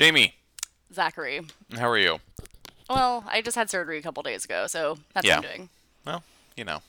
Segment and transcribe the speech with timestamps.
[0.00, 0.32] Jamie,
[0.94, 1.42] Zachary.
[1.76, 2.20] how are you?
[2.88, 5.48] Well, I just had surgery a couple days ago, so that's what I'm Yeah.
[5.50, 5.68] doing.
[6.06, 6.22] Well,
[6.56, 6.80] you know.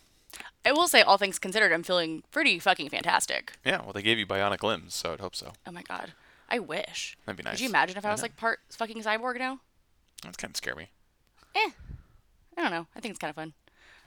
[0.63, 3.51] I will say, all things considered, I'm feeling pretty fucking fantastic.
[3.65, 5.51] Yeah, well, they gave you bionic limbs, so I'd hope so.
[5.67, 6.13] Oh my god.
[6.47, 7.17] I wish.
[7.25, 7.55] That'd be nice.
[7.55, 8.25] Could you imagine if I I was know.
[8.27, 9.59] like part fucking cyborg now?
[10.23, 10.87] That's kind of scary.
[11.53, 11.69] Eh.
[12.55, 12.87] I don't know.
[12.95, 13.51] I think it's kind of fun.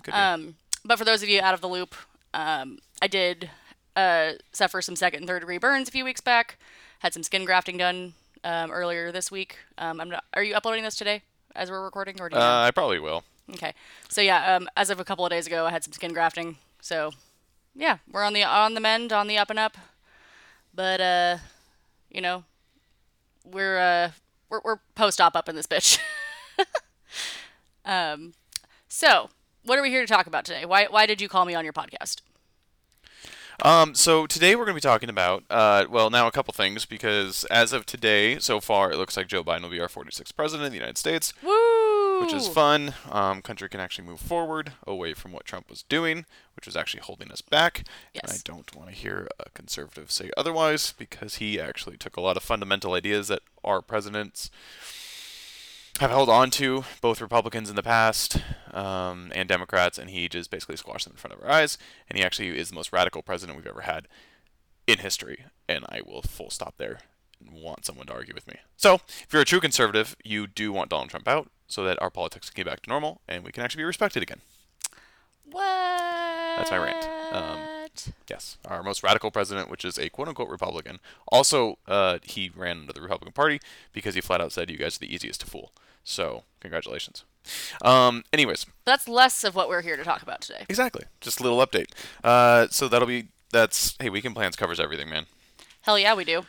[0.03, 0.19] Could be.
[0.19, 1.95] Um, but for those of you out of the loop,
[2.33, 3.51] um, I did
[3.97, 6.57] uh, suffer some second and third degree burns a few weeks back.
[7.01, 9.59] Had some skin grafting done um, earlier this week.
[9.79, 10.25] Um, I'm not.
[10.35, 11.23] Are you uploading this today
[11.57, 13.25] as we're recording, or do you uh, I probably will.
[13.53, 13.75] Okay.
[14.09, 16.57] So yeah, um, as of a couple of days ago, I had some skin grafting.
[16.81, 17.13] So
[17.75, 19.77] yeah, we're on the on the mend, on the up and up.
[20.75, 21.39] But uh,
[22.11, 22.45] you know,
[23.45, 24.11] we're uh
[24.49, 25.99] we're, we're post op up in this bitch.
[27.85, 28.35] um,
[28.89, 29.31] so
[29.65, 30.65] what are we here to talk about today?
[30.65, 32.21] Why why did you call me on your podcast?
[33.63, 36.85] Um, so today we're going to be talking about, uh, well, now a couple things
[36.85, 40.35] because as of today, so far, it looks like Joe Biden will be our 46th
[40.35, 42.21] president of the United States, Woo!
[42.21, 42.95] which is fun.
[43.11, 47.01] Um, country can actually move forward away from what Trump was doing, which was actually
[47.01, 47.85] holding us back.
[48.15, 52.21] And I don't want to hear a conservative say otherwise because he actually took a
[52.21, 54.51] lot of fundamental ideas that our presidents
[56.01, 58.39] have held on to, both Republicans in the past
[58.73, 61.79] um, and Democrats, and he just basically squashed them in front of our eyes.
[62.09, 64.09] And he actually is the most radical president we've ever had
[64.87, 65.45] in history.
[65.69, 66.99] And I will full stop there
[67.41, 68.57] and want someone to argue with me.
[68.77, 72.11] So, if you're a true conservative, you do want Donald Trump out so that our
[72.11, 74.41] politics can get back to normal and we can actually be respected again.
[75.45, 75.63] What?
[75.63, 77.09] That's my rant.
[77.33, 77.84] Um,
[78.29, 80.99] Yes, our most radical president, which is a quote unquote Republican.
[81.29, 83.61] Also, uh, he ran under the Republican Party
[83.93, 85.73] because he flat out said, You guys are the easiest to fool.
[86.05, 87.25] So, congratulations.
[87.83, 90.65] Um, anyways, That's less of what we're here to talk about today.
[90.69, 91.05] exactly.
[91.21, 91.87] Just a little update.
[92.23, 95.27] Uh, so, that'll be, that's, hey, Weekend Plans covers everything, man.
[95.83, 96.45] Hell yeah, we do.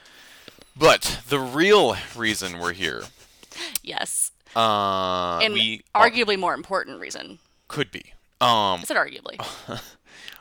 [0.76, 3.04] But the real reason we're here,
[3.84, 4.32] Yes.
[4.56, 7.40] uh, And we are- arguably more important reason.
[7.68, 8.14] could be.
[8.42, 9.40] Um, I said arguably.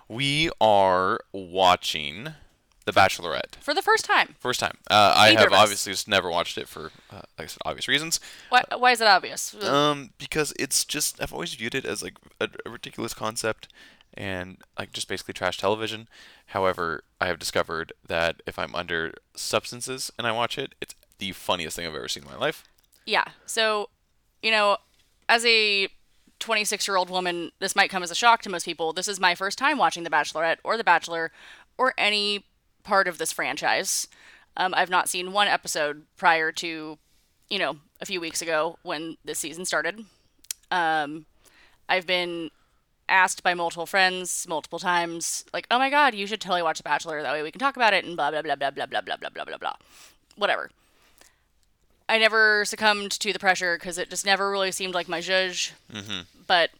[0.09, 2.35] we are watching
[2.85, 3.57] The Bachelorette.
[3.61, 4.35] For the first time.
[4.39, 4.77] First time.
[4.91, 5.63] Uh, I Neither have of us.
[5.63, 8.21] obviously just never watched it for, uh, like I said, obvious reasons.
[8.51, 9.55] Why, why is it obvious?
[9.65, 13.69] Um, because it's just I've always viewed it as like a, a ridiculous concept
[14.17, 16.09] and like just basically trash television.
[16.49, 21.33] However, I have discovered that if I'm under substances and I watch it, it's the
[21.33, 22.65] funniest thing I've ever seen in my life.
[23.07, 23.25] yeah.
[23.47, 23.89] So,
[24.43, 24.77] you know,
[25.29, 25.89] as a
[26.41, 28.93] 26 year old woman, this might come as a shock to most people.
[28.93, 31.31] This is my first time watching The Bachelorette or The Bachelor
[31.79, 32.45] or any
[32.83, 34.07] part of this franchise.
[34.57, 36.99] Um, I've not seen one episode prior to,
[37.49, 40.05] you know, a few weeks ago when this season started.
[40.71, 41.27] Um,
[41.89, 42.51] I've been
[43.09, 46.85] asked by multiple friends multiple times, like, oh my god, you should totally watch The
[46.85, 47.23] Bachelor.
[47.23, 49.17] That way we can talk about it and blah, blah, blah, blah, blah, blah, blah,
[49.17, 49.75] blah, blah, blah, blah.
[50.37, 50.71] Whatever.
[52.09, 55.73] I never succumbed to the pressure because it just never really seemed like my zhuzh.
[55.93, 56.21] Mm-hmm.
[56.47, 56.71] But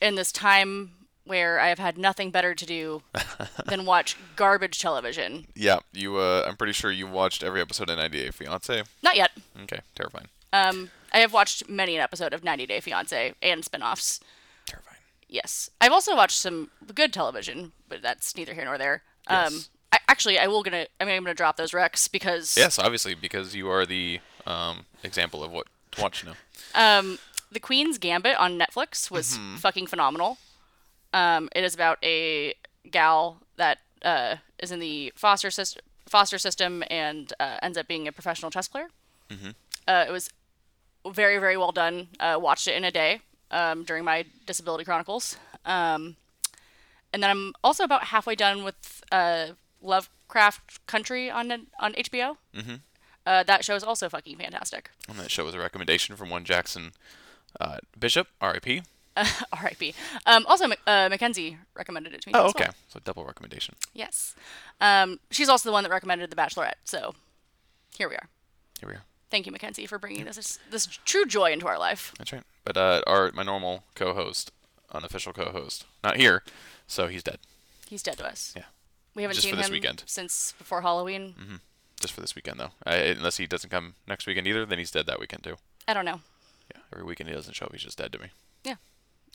[0.00, 0.92] in this time
[1.24, 3.02] where I have had nothing better to do
[3.66, 6.16] than watch garbage television, Yeah, you.
[6.16, 8.82] Uh, I'm pretty sure you watched every episode of 90 Day Fiance.
[9.02, 9.30] not yet.
[9.64, 10.26] Okay, terrifying.
[10.52, 14.20] Um, I have watched many an episode of 90 Day Fiance and spin-offs.
[14.66, 14.98] Terrifying.
[15.28, 19.02] Yes, I've also watched some good television, but that's neither here nor there.
[19.26, 19.68] Um, Yes.
[19.94, 23.14] I, actually, I will gonna I mean, I'm gonna drop those recs because Yes, obviously
[23.14, 26.34] because you are the um, example of what to watch now.
[26.74, 27.18] Um,
[27.50, 29.56] The Queen's Gambit on Netflix was Mm-hmm.
[29.56, 30.38] fucking phenomenal.
[31.12, 32.54] Um, it is about a
[32.90, 38.08] gal that uh, is in the foster system, foster system and uh, ends up being
[38.08, 38.88] a professional chess player.
[39.28, 39.50] Mm-hmm.
[39.86, 40.30] Uh, it was
[41.10, 42.08] very, very well done.
[42.18, 43.20] Uh, watched it in a day
[43.50, 45.36] um, during my Disability Chronicles.
[45.66, 46.16] Um,
[47.12, 49.48] and then I'm also about halfway done with uh,
[49.82, 52.36] Lovecraft Country on on HBO.
[52.54, 52.80] Mhm.
[53.26, 54.90] Uh, that show is also fucking fantastic.
[55.08, 56.92] And that show was a recommendation from one Jackson
[57.60, 58.82] uh, Bishop, R.I.P.
[59.16, 59.94] R.I.P.
[60.26, 62.32] Um, also, uh, Mackenzie recommended it to me.
[62.34, 62.64] Oh, okay.
[62.64, 62.74] well.
[62.88, 63.74] So double recommendation.
[63.94, 64.34] Yes.
[64.80, 66.74] Um, she's also the one that recommended The Bachelorette.
[66.84, 67.14] So
[67.96, 68.28] here we are.
[68.80, 69.02] Here we are.
[69.30, 72.12] Thank you, Mackenzie, for bringing this this true joy into our life.
[72.18, 72.42] That's right.
[72.64, 74.52] But uh, our my normal co-host,
[74.92, 76.42] unofficial co-host, not here,
[76.86, 77.38] so he's dead.
[77.88, 78.52] He's dead to us.
[78.54, 78.64] Yeah.
[79.14, 80.02] We haven't Just seen him weekend.
[80.06, 81.60] since before Halloween.
[82.02, 82.72] Just for this weekend though.
[82.84, 85.54] I, unless he doesn't come next weekend either, then he's dead that weekend too.
[85.86, 86.20] I don't know.
[86.74, 86.82] Yeah.
[86.92, 88.26] Every weekend he doesn't show up, he's just dead to me.
[88.64, 88.74] Yeah.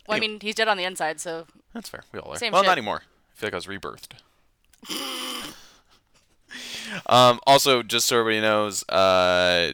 [0.05, 2.03] Well, I mean, he's dead on the inside, so That's fair.
[2.11, 2.37] We all are.
[2.37, 2.67] Same well, shit.
[2.67, 3.03] not anymore.
[3.05, 4.13] I feel like I was rebirthed.
[7.07, 9.73] um, also, just so everybody knows, uh,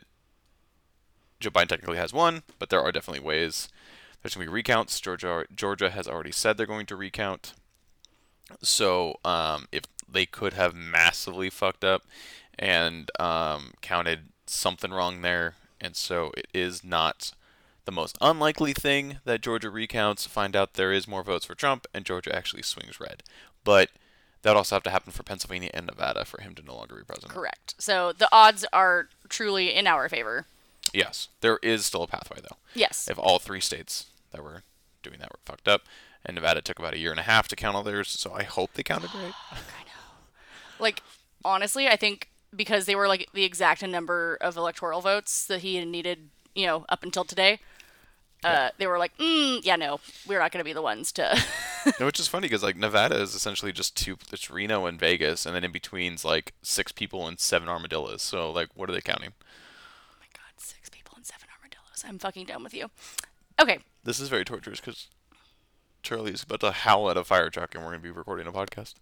[1.40, 3.70] Joe Biden technically has won, but there are definitely ways.
[4.22, 5.00] There's going to be recounts.
[5.00, 7.54] Georgia, Georgia has already said they're going to recount.
[8.62, 12.04] So, um, if they could have massively fucked up
[12.58, 17.34] and um, counted something wrong there, and so it is not
[17.86, 21.86] the most unlikely thing that Georgia recounts, find out there is more votes for Trump,
[21.94, 23.24] and Georgia actually swings red.
[23.64, 23.90] But
[24.44, 27.04] that also have to happen for Pennsylvania and Nevada for him to no longer be
[27.04, 27.34] president.
[27.34, 27.76] Correct.
[27.78, 30.46] So the odds are truly in our favor.
[30.94, 32.58] Yes, there is still a pathway though.
[32.74, 33.08] Yes.
[33.10, 34.64] If all three states that were
[35.02, 35.84] doing that were fucked up,
[36.26, 38.44] and Nevada took about a year and a half to count all theirs, so I
[38.44, 39.34] hope they counted right.
[39.52, 40.24] I know.
[40.80, 41.02] like
[41.44, 45.76] honestly, I think because they were like the exact number of electoral votes that he
[45.76, 47.60] had needed, you know, up until today.
[48.44, 51.42] Uh, they were like, mm, yeah, no, we're not going to be the ones to.
[52.00, 54.16] No, which is funny because like Nevada is essentially just two.
[54.32, 58.22] It's Reno and Vegas, and then in between's like six people and seven armadillos.
[58.22, 59.34] So like, what are they counting?
[59.42, 62.06] oh my god, six people and seven armadillos.
[62.08, 62.90] I'm fucking done with you.
[63.62, 65.08] Okay, This is very torturous because
[66.04, 68.54] Charlie is about to howl at a fire truck, and we're gonna be recording a
[68.54, 68.94] podcast.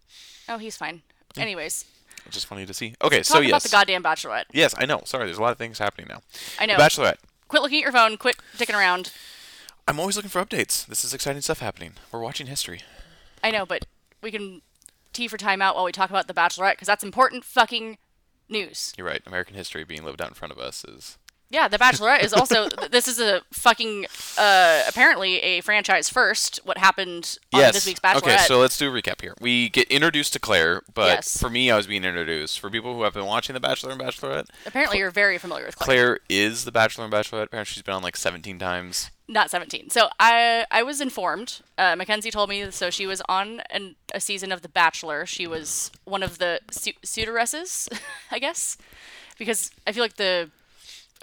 [0.50, 1.04] oh, he's fine.
[1.38, 1.86] Anyways,
[2.26, 2.96] It's just funny to see.
[3.02, 4.46] Okay, talk so about yes, the goddamn Bachelorette.
[4.54, 5.02] yes, I know.
[5.06, 6.22] Sorry, there's a lot of things happening now.
[6.60, 6.78] I know.
[6.78, 7.18] The Bachelorette.
[7.48, 8.18] Quit looking at your phone.
[8.18, 9.12] Quit dicking around.
[9.88, 10.86] I'm always looking for updates.
[10.86, 11.94] This is exciting stuff happening.
[12.12, 12.82] We're watching history.
[13.44, 13.86] I know, but
[14.22, 14.62] we can
[15.14, 17.98] tea for time out while we talk about the Bachelorette because that's important fucking
[18.48, 18.94] news.
[18.98, 19.22] You're right.
[19.26, 21.18] American history being lived out in front of us is
[21.52, 22.70] Yeah, The Bachelorette is also.
[22.92, 24.06] this is a fucking
[24.38, 26.60] uh, apparently a franchise first.
[26.64, 28.18] What happened on this week's Bachelorette?
[28.24, 29.36] Okay, so let's do a recap here.
[29.42, 31.38] We get introduced to Clare, but Yes.
[31.40, 32.60] for me, I was being introduced.
[32.60, 35.78] For people who have been watching The Bachelor and Bachelorette, apparently you're very familiar with
[35.78, 35.86] Clare.
[36.16, 37.44] Clare is the Bachelor and Bachelorette.
[37.48, 39.12] Apparently, she's been on like 17 times.
[39.28, 39.90] Not 17.
[39.90, 41.60] So I I was informed.
[41.78, 42.70] Uh, Mackenzie told me.
[42.72, 45.26] So she was on an, a season of The Bachelor.
[45.26, 47.88] She was one of the su- suitoresses,
[48.32, 48.78] I guess,
[49.38, 50.50] because I feel like the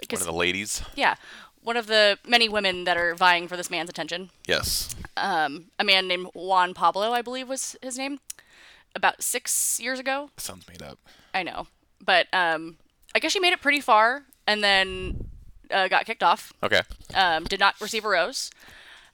[0.09, 0.81] One of the ladies.
[0.95, 1.15] yeah,
[1.61, 4.29] one of the many women that are vying for this man's attention.
[4.47, 4.95] Yes.
[5.17, 8.19] Um, a man named Juan Pablo, I believe was his name,
[8.95, 10.29] about six years ago.
[10.37, 10.97] Sounds made up.
[11.33, 11.67] I know,
[12.03, 12.77] but um,
[13.13, 15.29] I guess she made it pretty far and then
[15.71, 16.53] uh, got kicked off.
[16.63, 16.81] Okay.
[17.13, 18.49] Um, did not receive a rose,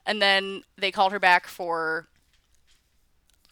[0.05, 2.07] and then they called her back for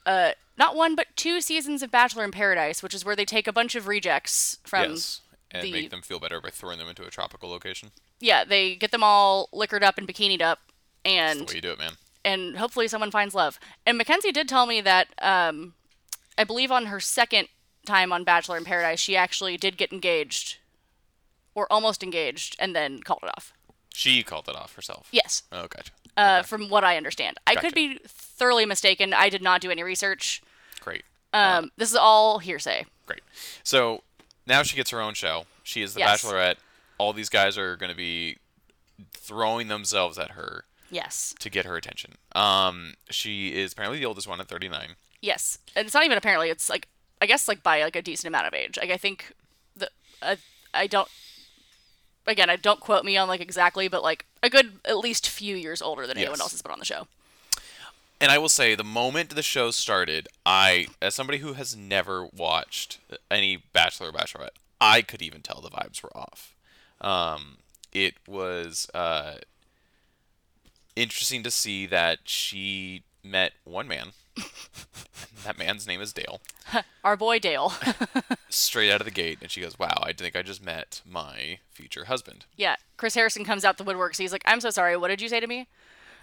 [0.05, 3.47] uh, not one but two seasons of Bachelor in Paradise, which is where they take
[3.47, 4.91] a bunch of rejects from.
[4.91, 5.21] yes.
[5.53, 7.91] And the- make them feel better by throwing them into a tropical location.
[8.19, 10.59] Yeah, they get them all liquored up and bikinied up,
[11.03, 11.93] That's and the way you do it, man.
[12.25, 13.59] and hopefully someone finds love.
[13.85, 15.73] And Mackenzie did tell me that um,
[16.37, 17.49] I believe on her second
[17.85, 20.57] time on Bachelor in Paradise, she actually did get engaged,
[21.53, 23.53] or almost engaged, and then called it off.
[23.93, 25.07] She called it off herself.
[25.11, 25.91] Yes, Oh, gotcha.
[26.17, 27.37] uh, from what I understand.
[27.45, 27.67] I Gotcha.
[27.67, 29.13] could be thoroughly mistaken.
[29.13, 30.41] I did not do any research.
[30.79, 31.03] Great.
[31.33, 32.85] Um, this is all hearsay.
[33.05, 33.21] Great.
[33.63, 34.03] So
[34.45, 35.45] now she gets her own show.
[35.63, 36.23] She is the Yes.
[36.23, 36.55] Bachelorette.
[36.97, 38.37] All these guys are going to be
[39.13, 42.15] throwing themselves at her Yes, to get her attention.
[42.35, 44.89] Um, she is apparently the oldest one at 39.
[45.21, 46.49] yes, and it's not even apparently.
[46.49, 46.87] It's like
[47.21, 48.77] I guess like by like a decent amount of age.
[48.77, 49.33] Like I think
[49.75, 49.89] the
[50.21, 50.35] uh,
[50.73, 51.07] I don't.
[52.27, 55.55] Again, I don't quote me on like exactly, but like a good at least few
[55.55, 57.07] years older than anyone else has been on the show.
[58.19, 62.25] And I will say, the moment the show started, I, as somebody who has never
[62.25, 62.99] watched
[63.29, 66.55] any Bachelor or Bachelorette, I could even tell the vibes were off.
[67.01, 67.57] Um,
[67.91, 69.35] it was uh,
[70.95, 74.09] interesting to see that she met one man.
[75.45, 76.41] that man's name is Dale.
[77.03, 77.73] Our boy Dale.
[78.49, 81.59] Straight out of the gate, and she goes, "Wow, I think I just met my
[81.71, 84.17] future husband." yeah, Chris Harrison comes out the woodworks.
[84.17, 84.97] He's like, "I'm so sorry.
[84.97, 85.67] What did you say to me?"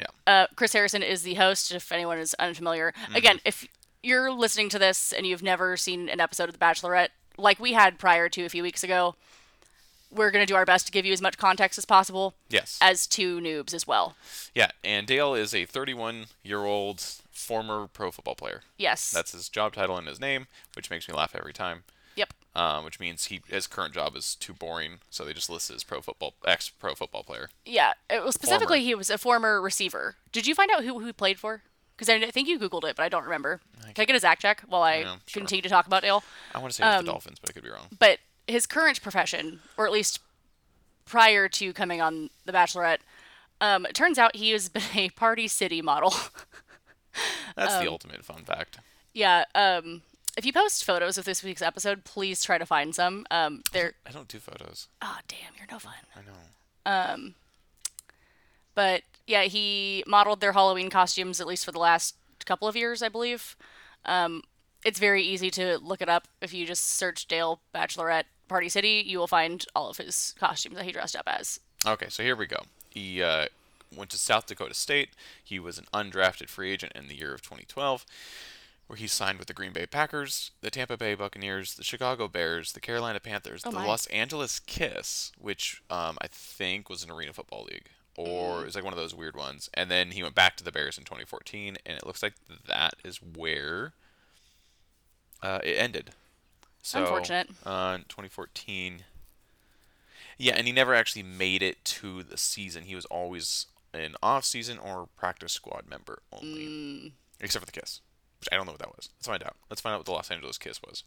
[0.01, 0.07] Yeah.
[0.27, 1.71] Uh, Chris Harrison is the host.
[1.73, 3.15] If anyone is unfamiliar, Mm-hmm.
[3.17, 3.67] again, if
[4.03, 7.73] you're listening to this and you've never seen an episode of The Bachelorette, like we
[7.75, 9.15] had prior to a few weeks ago,
[10.13, 12.35] we're gonna do our best to give you as much context as possible.
[12.49, 12.79] Yes.
[12.83, 14.17] As two noobs as well.
[14.55, 18.63] yeah, and Dale is a 31-year-old former pro football player.
[18.77, 19.11] Yes.
[19.11, 21.85] That's his job title and his name, which makes me laugh every time.
[22.53, 25.85] Um, which means he his current job is too boring, so they just listed as
[25.85, 27.49] pro football ex pro football player.
[27.65, 27.93] Yeah.
[28.11, 28.87] It was specifically Former.
[28.87, 30.17] he was a former receiver.
[30.33, 31.63] Did you find out who who he played for?
[31.97, 33.61] Because I think you googled it, but I don't remember.
[33.95, 35.41] Can I get a Zach check while I Yeah, sure.
[35.43, 36.25] continue to talk about Dale?
[36.53, 37.87] I want to say Um, the Dolphins, but I could be wrong.
[37.99, 40.19] but his current profession, or at least
[41.05, 42.99] prior to coming on The Bachelorette,
[43.61, 46.15] um, it turns out he has been a Party City model.
[47.55, 48.79] That's um, the ultimate fun fact.
[49.13, 49.45] yeah.
[49.55, 50.03] Um,
[50.37, 53.27] if you post photos of this week's episode, please try to find some.
[53.31, 54.89] Um, they're I don't do photos.
[55.03, 55.95] oh damn, you're no fun.
[56.17, 57.13] I know.
[57.15, 57.35] Um,
[58.75, 63.03] But yeah, he modeled their Halloween costumes at least for the last couple of years,
[63.03, 63.57] I believe.
[64.05, 64.43] Um,
[64.85, 69.03] it's very easy to look it up if you just search Dale Bachelorette Party City.
[69.07, 71.61] You will find all of his costumes that he dressed up as.
[71.87, 72.63] Okay, so here we go.
[72.89, 73.47] He uh,
[73.95, 75.11] went to South Dakota State.
[75.45, 78.07] He was an undrafted free agent in the year of 2012.
[78.91, 82.73] Where he signed with the Green Bay Packers, the Tampa Bay Buccaneers, the Chicago Bears,
[82.73, 83.87] the Carolina Panthers, the my.
[83.87, 88.75] Los Angeles Kiss, which um, I think was an Arena Football League, or it was
[88.75, 89.71] like one of those weird ones.
[89.75, 92.33] And then he went back to the Bears in 2014, and it looks like
[92.67, 93.93] that is where
[95.41, 96.11] uh, it ended.
[96.83, 97.49] So, Unfortunate.
[97.65, 99.05] Uh, 2014.
[100.37, 102.83] Yeah, and he never actually made it to the season.
[102.83, 107.13] He was always an off-season or practice squad member only, Mm.
[107.39, 108.01] except for the Kiss,
[108.41, 109.09] which I don't know what that was.
[109.19, 109.57] Let's find out.
[109.69, 111.05] Let's find out what the Los Angeles Kiss was.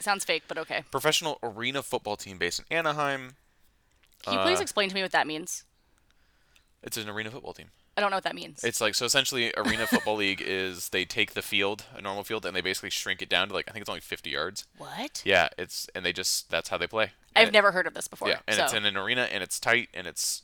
[0.00, 0.84] Sounds fake, but okay.
[0.90, 3.34] Professional arena football team based in Anaheim.
[4.22, 5.64] Can you please Uh, explain to me what that means?
[6.82, 7.70] It's an arena football team.
[7.96, 8.62] I don't know what that means.
[8.62, 12.46] It's like so essentially arena football league is they take the field, a normal field,
[12.46, 14.64] and they basically shrink it down to like I think it's only 50 yards.
[14.76, 15.20] what?
[15.24, 17.10] Yeah, it's and they just that's how they play.
[17.34, 18.28] I've And- never heard of this before.
[18.28, 18.64] Yeah, and so.
[18.64, 20.42] it's in an arena and it's tight and it's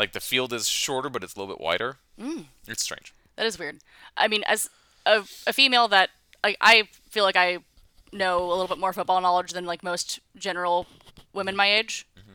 [0.00, 1.98] like the field is shorter but it's a little bit wider.
[2.18, 2.46] Mm.
[2.66, 3.14] It's strange.
[3.36, 3.78] That is weird.
[4.16, 4.68] I mean, as
[5.06, 6.10] a, a female that
[6.42, 7.58] like I feel like I
[8.12, 10.86] know a little bit more football knowledge than like most general
[11.32, 12.06] women my age.
[12.18, 12.32] Mm-hmm.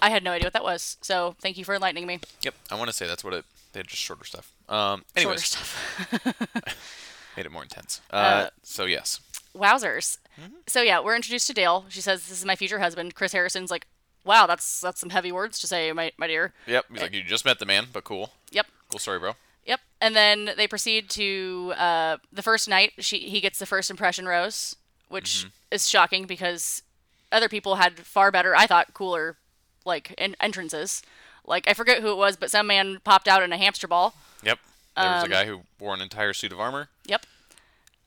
[0.00, 0.96] I had no idea what that was.
[1.00, 2.20] So thank you for enlightening me.
[2.42, 3.44] Yep, I want to say that's what it.
[3.72, 4.52] They're just shorter stuff.
[4.68, 5.76] Um, Shorter stuff.
[7.36, 8.00] made it more intense.
[8.10, 9.20] Uh, so yes,
[9.54, 10.18] Wowzers.
[10.40, 10.54] Mm-hmm.
[10.66, 11.84] So yeah, we're introduced to Dale.
[11.88, 13.86] She says, "This is my future husband." Chris Harrison's like,
[14.24, 16.86] "Wow, that's that's some heavy words to say, my my dear." yep.
[16.90, 18.66] He's like you just met the man, but cool, Yep.
[18.90, 19.32] cool story, bro.
[19.68, 19.80] Yep.
[20.00, 22.92] And then they proceed to uh, the first night.
[22.98, 24.74] She he gets the first impression rose,
[25.08, 25.48] which Mm-hmm.
[25.70, 26.82] is shocking because
[27.30, 29.36] other people had far better, I thought, cooler
[29.84, 31.02] like en- entrances.
[31.46, 34.14] Like I forget who it was, but some man popped out in a hamster ball.
[34.42, 34.58] Yep.
[34.96, 36.88] There was a Um, guy who wore an entire suit of armor.
[37.06, 37.24] Yep.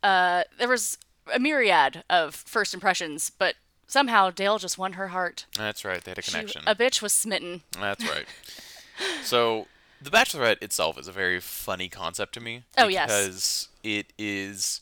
[0.03, 0.97] Uh, there was
[1.33, 3.55] a myriad of first impressions, but
[3.87, 5.45] somehow Dale just won her heart.
[5.55, 6.03] That's right.
[6.03, 6.63] They had a She- connection.
[6.65, 7.61] a bitch was smitten.
[7.79, 8.25] That's right.
[9.23, 9.67] so,
[10.01, 12.63] The Bachelorette itself is a very funny concept to me.
[12.77, 13.07] Oh, yes.
[13.07, 14.81] Because it is.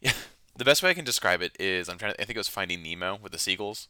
[0.00, 0.12] Yeah,
[0.56, 2.20] the best way I can describe it is I'm trying to.
[2.20, 3.88] I think it was Finding Nemo with the seagulls,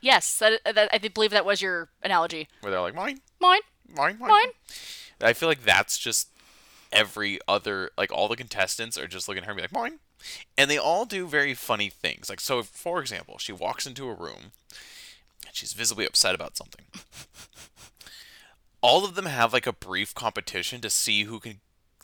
[0.00, 2.46] Yes, that, that I believe that was your analogy.
[2.60, 3.60] where they're like, mine, Mine,
[3.92, 4.28] mine, mine.
[4.30, 4.48] mine.
[5.20, 6.28] I feel like that's just
[6.92, 7.90] every other.
[7.98, 9.98] Like, all the contestants are just looking at her and be like, mine.
[10.56, 12.28] And they all do very funny things.
[12.30, 14.52] Like, so, for example, she walks into a room
[15.44, 16.84] and she's visibly upset about something.
[18.80, 21.60] All of them have like a brief competition to see who can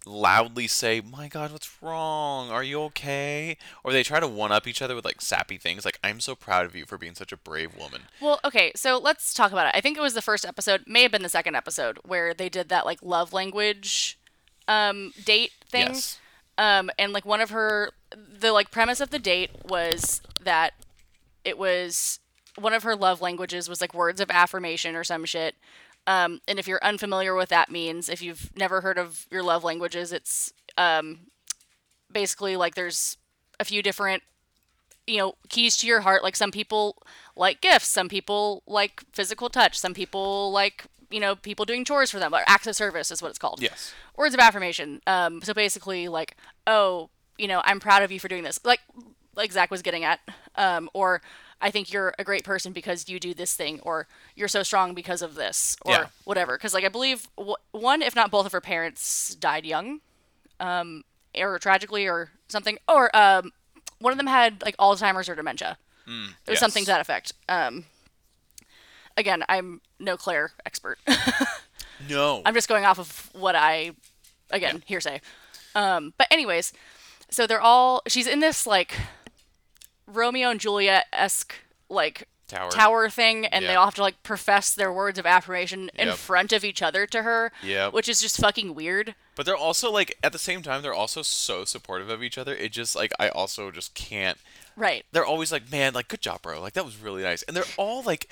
[0.07, 2.51] loudly say, "My God, what's wrong?
[2.51, 5.85] Are you okay?" Or they try to one up each other with like sappy things,
[5.85, 8.99] like "I'm so proud of you for being such a brave woman." Well, okay, so
[8.99, 9.77] let's talk about it.
[9.77, 12.49] I think it was the first episode, may have been the second episode, where they
[12.49, 14.19] did that like love language
[14.69, 15.89] um, date thing.
[15.89, 16.19] Yes.
[16.57, 20.75] Um, and like one of her, the like premise of the date was that
[21.45, 22.21] it was
[22.57, 25.57] one of her love languages was like words of affirmation or some shit.
[26.07, 29.65] Um, and if you're unfamiliar with that means, if you've never heard of your love
[29.65, 31.21] languages, it's um,
[32.13, 33.17] basically like there's
[33.61, 34.23] a few different
[35.07, 36.23] you know keys to your heart.
[36.23, 36.97] Like some people
[37.37, 42.11] like gifts some people like physical touch some people like you know people doing chores
[42.11, 43.61] for them or acts of service is what it's called.
[43.61, 43.93] Yes.
[44.17, 45.01] words of affirmation.
[45.07, 48.59] Um so basically like oh you know i'm proud of you for doing this.
[48.65, 48.81] Like
[49.37, 50.21] like zach was getting at
[50.57, 51.21] um or
[51.65, 54.07] i think you're a great person because you do this thing or
[54.37, 56.07] you're so strong because of this or Yeah.
[56.25, 60.01] whatever because like i believe w- one if not both of her parents died young
[60.61, 61.03] um
[61.37, 63.51] or tragically or something or um
[63.99, 65.77] one of them had like alzheimer's or dementia
[66.47, 67.85] it was something to that effect um
[69.17, 70.99] again i'm no clare expert
[72.09, 72.43] No.
[72.45, 73.93] I'm just going off of what I,
[74.51, 75.21] again, hearsay.
[75.75, 76.73] Um, but anyways,
[77.31, 78.03] so they're all.
[78.09, 78.93] She's in this like
[80.07, 81.55] Romeo and Juliet esque
[81.89, 82.71] like Tower.
[82.71, 86.17] tower thing, and they all have to like profess their words of affirmation in Yep.
[86.17, 87.51] front of each other to her.
[87.63, 89.15] Yeah, Which is just fucking weird.
[89.35, 92.55] But they're also like at the same time they're also so supportive of each other.
[92.55, 94.39] It just like I also just can't.
[94.77, 95.07] Right.
[95.13, 96.61] They're always like, man, like good job, bro.
[96.61, 97.43] Like that was really nice.
[97.45, 98.29] And they're all like,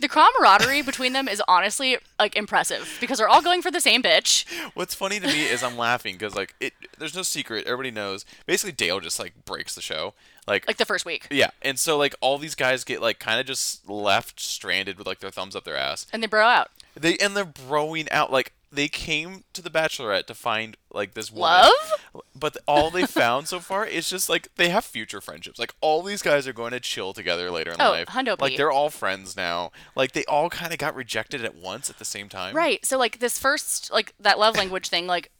[0.00, 4.02] The camaraderie between them is honestly like impressive because they're all going for the same
[4.02, 4.44] bitch.
[4.74, 6.74] what's funny to me is I'm laughing because like it.
[6.98, 7.66] There's no secret.
[7.66, 8.24] Everybody knows.
[8.46, 10.14] Basically, Dale just like breaks the show.
[10.46, 11.26] Like, Like the first week.
[11.30, 15.06] yeah, and so like all these guys get like kind of just left stranded with
[15.06, 16.06] like their thumbs up their ass.
[16.12, 16.70] And they bro out.
[16.94, 21.30] They and they're broing out like they came to the Bachelorette to find like this
[21.32, 21.70] woman.
[22.14, 22.22] Love?
[22.34, 25.58] But all they found so far is just like they have future friendships.
[25.58, 28.08] Like all these guys are going to chill together later in Oh, life.
[28.08, 29.72] hundo like they're all friends now.
[29.94, 32.54] Like they all kind of got rejected at once at the same time.
[32.54, 32.84] Right.
[32.86, 35.30] So like this first like that love language thing, like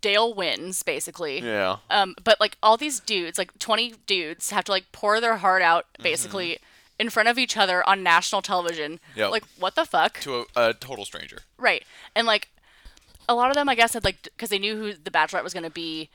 [0.00, 1.40] Dale wins basically.
[1.40, 1.76] Yeah.
[1.90, 5.62] Um, but like all these dudes, like twenty dudes, have to like pour their heart
[5.62, 6.58] out basically
[6.98, 8.94] in front of each other on national television.
[9.10, 9.18] Mm-hmm.
[9.20, 9.30] Yep.
[9.30, 10.20] Like what the fuck?
[10.20, 11.38] To a, a total stranger.
[11.58, 11.84] Right.
[12.14, 12.48] And like
[13.28, 15.54] a lot of them, I guess, had like because they knew who the Bachelorette was
[15.54, 16.08] gonna be.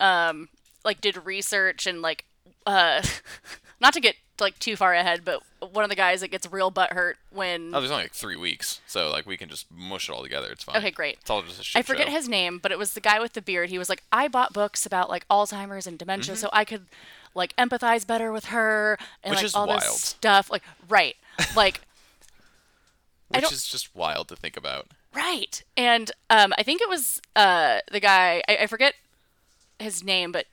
[0.00, 0.48] Um,
[0.84, 2.24] like did research and like
[2.66, 3.02] uh
[3.80, 6.70] not to get like too far ahead, but one of the guys that gets real
[6.70, 10.08] butt hurt when Oh, there's only like three weeks, so like we can just mush
[10.08, 10.48] it all together.
[10.52, 10.76] It's fine.
[10.76, 11.18] Okay, great.
[11.20, 12.12] It's all just a shit I forget show.
[12.12, 13.70] his name, but it was the guy with the beard.
[13.70, 16.40] He was like, I bought books about like Alzheimer's and dementia Mm-hmm.
[16.42, 16.86] so I could
[17.34, 19.80] like empathize better with her and Which like all wild.
[19.82, 20.48] this stuff.
[20.50, 21.16] Like, right.
[21.56, 21.80] Like,
[23.28, 24.86] which is just wild to think about.
[25.14, 25.62] Right.
[25.76, 28.94] And um, I think it was uh, the guy, I, I forget
[29.78, 30.46] his name, but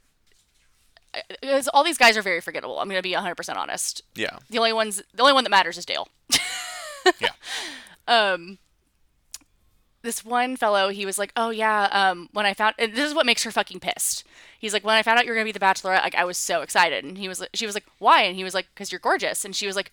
[1.14, 2.80] uh, because all these guys are very forgettable.
[2.80, 4.02] I'm going to be 100% honest.
[4.16, 4.38] Yeah.
[4.50, 6.08] The only ones, the only one that matters is Dale.
[7.20, 7.30] Yeah.
[8.08, 8.58] Um,
[10.02, 13.14] this one fellow, he was like, "Oh yeah, um, when I found and this is
[13.14, 14.24] what makes her fucking pissed."
[14.60, 16.38] He's like, "When I found out you were gonna be the Bachelorette, like I was
[16.38, 18.92] so excited." And he was, like, she was like, "Why?" And he was like, "Cause
[18.92, 19.92] you're gorgeous." And she was like,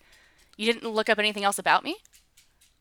[0.57, 1.97] "You didn't look up anything else about me?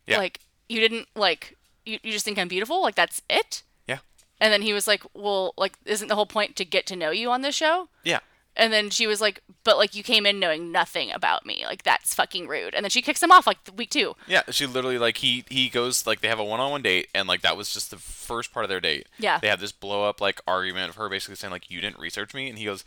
[0.07, 0.19] Yeah.
[0.19, 2.83] Like you didn't like you, you just think I'm beautiful?
[2.83, 3.99] Like that's it?" Yeah.
[4.41, 7.11] And then he was like, "Well, like isn't the whole point to get to know
[7.11, 8.21] you on this show?" Yeah.
[8.55, 11.65] And then she was like, "But like you came in knowing nothing about me.
[11.65, 14.15] Like that's fucking rude." And then she kicks him off like week two.
[14.27, 17.41] Yeah, she literally like he he goes like they have a one-on-one date and like
[17.43, 19.07] that was just the first part of their date.
[19.19, 19.39] Yeah.
[19.39, 22.35] They have this blow up like argument of her basically saying like you didn't research
[22.35, 22.85] me and he goes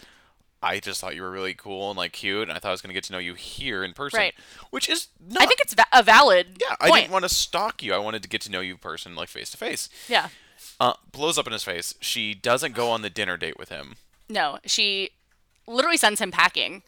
[0.65, 2.81] I just thought you were really cool and like cute and I thought I was
[2.81, 4.17] going to get to know you here in person.
[4.17, 4.33] Right.
[4.71, 7.83] Which is not I think it's va- a valid Yeah, I didn't want to stalk
[7.83, 7.93] you.
[7.93, 9.89] I wanted to get to know you in person like face to face.
[10.09, 10.29] yeah.
[10.79, 11.93] Uh blows up in his face.
[12.01, 13.95] She doesn't go on the dinner date with him.
[14.27, 15.11] No, she
[15.67, 16.81] literally sends him packing.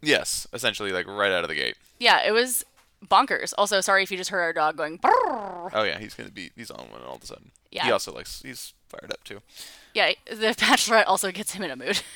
[0.00, 1.76] Yes, essentially like right out of the gate.
[1.98, 2.64] Yeah, it was
[3.06, 3.52] bonkers.
[3.58, 4.98] Also, sorry if you just heard our dog going.
[4.98, 7.50] "Brrr." Oh yeah, he's to be he's on one all of a sudden.
[7.70, 7.84] Yeah.
[7.86, 9.40] He also likes he's fired up too.
[9.94, 12.00] Yeah, the Bachelorette also gets him in a mood.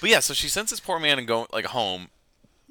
[0.00, 2.08] But yeah, so she sends this poor man and go like home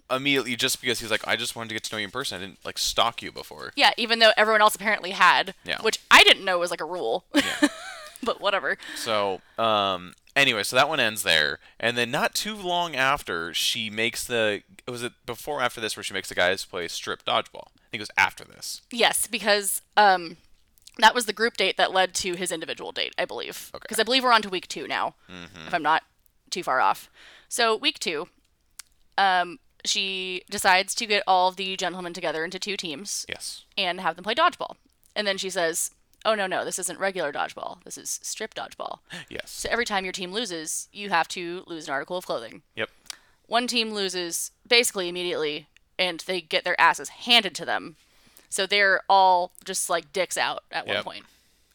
[0.09, 2.41] immediately just because he's like, I just wanted to get to know you in person.
[2.41, 3.71] I didn't like stalk you before.
[3.75, 5.79] yeah, even though everyone else apparently had, Yeah.
[5.81, 7.25] which I didn't know was like a rule.
[7.35, 7.67] Yeah.
[8.23, 8.77] but whatever.
[8.95, 11.59] so um anyway, so that one ends there.
[11.79, 15.95] And then not too long after, she makes the was it before or after this
[15.95, 17.67] where she makes the guys play strip dodgeball?
[17.77, 18.81] I think it was after this.
[18.91, 20.37] Yes, because um,
[20.97, 23.69] that was the group date that led to his individual date, I believe.
[23.69, 23.77] Okay.
[23.77, 23.83] Mm-hmm.
[23.83, 25.13] Because I believe we're on to week two now,
[25.67, 26.03] if I'm not
[26.49, 27.09] too far off.
[27.47, 28.27] So week two,
[29.17, 33.25] um, she decides to get all the gentlemen together into two teams.
[33.29, 33.63] Yes.
[33.77, 34.75] and have them play dodgeball.
[35.15, 35.91] And then she says,
[36.25, 37.83] "Oh no, no, this isn't regular dodgeball.
[37.83, 38.99] This is strip dodgeball.
[39.29, 39.49] Yes.
[39.51, 42.61] So every time your team loses, you have to lose an article of clothing.
[42.75, 42.89] Yep.
[43.47, 47.95] One team loses basically immediately, and they get their asses handed to them.
[48.49, 51.03] So they're all just like dicks out at one Yep.
[51.05, 51.25] point,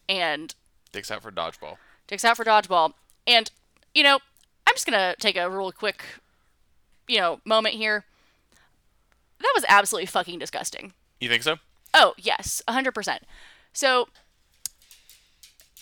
[0.07, 0.53] and
[0.91, 1.77] Dicks out for dodgeball.
[2.07, 2.93] dicks out for dodgeball.
[3.27, 3.51] And
[3.93, 4.19] you know,
[4.67, 6.03] I'm just gonna take a real quick,
[7.07, 8.05] you know, moment here.
[9.39, 10.93] That was absolutely fucking disgusting.
[11.19, 11.57] You think so?
[11.93, 13.19] Oh, yes, 100%.
[13.73, 14.07] So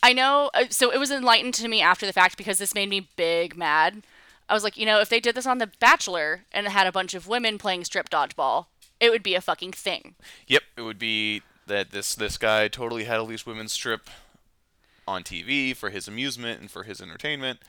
[0.02, 2.90] I know uh, so it was enlightened to me after the fact because this made
[2.90, 4.04] me big mad.
[4.50, 6.92] I was like, you know, if they did this on The Bachelor and had a
[6.92, 8.66] bunch of women playing strip dodgeball,
[9.00, 10.16] it would be a fucking thing.
[10.48, 10.64] Yep.
[10.78, 14.10] It would be that this this guy totally had all these women strip
[15.08, 17.60] on TV for his amusement and for his entertainment.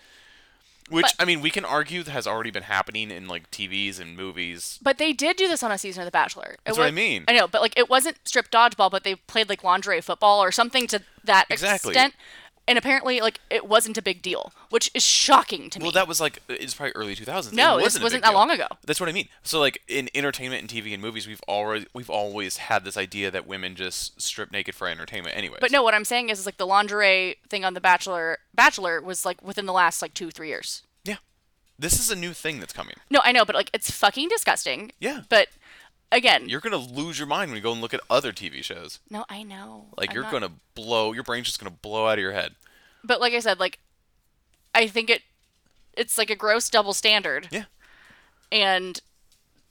[0.90, 3.99] Which But- I mean, we can argue that has already been happening in like TVs
[3.99, 4.79] and movies.
[4.83, 6.53] But they did do this on a season of The Bachelor.
[6.53, 7.25] It That's what I mean.
[7.27, 10.53] I know, but like it wasn't strip dodgeball, but they played like lingerie football or
[10.53, 11.92] something to that Exactly.
[11.92, 12.14] extent.
[12.66, 15.83] And apparently, like it wasn't a big deal, which is shocking to me.
[15.83, 17.53] Well, that was like it's probably early 2000s.
[17.53, 18.38] No, it wasn't wasn't that deal.
[18.38, 18.66] long ago.
[18.87, 19.29] That's what I mean.
[19.42, 23.31] So like in entertainment and TV and movies, we've already we've always had this idea
[23.31, 25.59] that women just strip naked for entertainment, anyway.
[25.61, 29.03] But no, what I'm saying is, is like the lingerie thing on the Bachelor Bachelor
[29.03, 30.83] was like within the last like two three years.
[31.05, 31.16] yeah,
[31.79, 32.94] this is a new thing that's coming.
[33.11, 34.92] No, I know, but like it's fucking disgusting.
[35.00, 35.22] Yeah.
[35.29, 35.48] But
[36.14, 39.00] again, You're gonna lose your mind when you go and look at other TV shows.
[39.11, 39.87] no, I know.
[39.96, 41.12] Like I'm you're not- gonna blow.
[41.12, 42.55] Your brain's just gonna blow out of your head.
[43.03, 43.79] But like I said, like
[44.74, 45.22] I think it
[45.96, 47.48] it's like a gross double standard.
[47.50, 47.64] Yeah.
[48.50, 49.00] And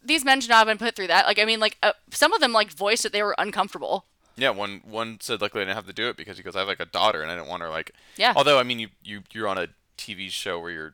[0.03, 1.25] these men should not have been put through that.
[1.25, 4.05] Like I mean, like uh, some of them like voiced that they were uncomfortable.
[4.35, 6.59] Yeah, one one said like they didn't have to do it because he goes, I
[6.59, 7.91] have like a daughter and I didn't want her like.
[8.17, 8.33] Yeah.
[8.35, 10.93] Although I mean, you you you're on a TV show where you're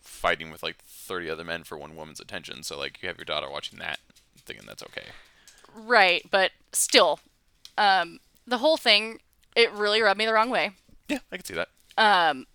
[0.00, 3.24] fighting with like 30 other men for one woman's attention, so like you have your
[3.24, 3.98] daughter watching that,
[4.50, 5.06] thinking that's okay.
[5.74, 7.20] Right, but still,
[7.78, 9.20] um, the whole thing
[9.56, 10.72] it really rubbed me the wrong way.
[11.08, 11.68] Yeah, I can see that.
[11.96, 12.46] Um,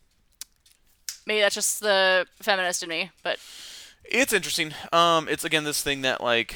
[1.25, 3.39] Maybe that's just the feminist in me, but
[4.03, 4.73] It's interesting.
[4.93, 6.55] Um, it's again this thing that like,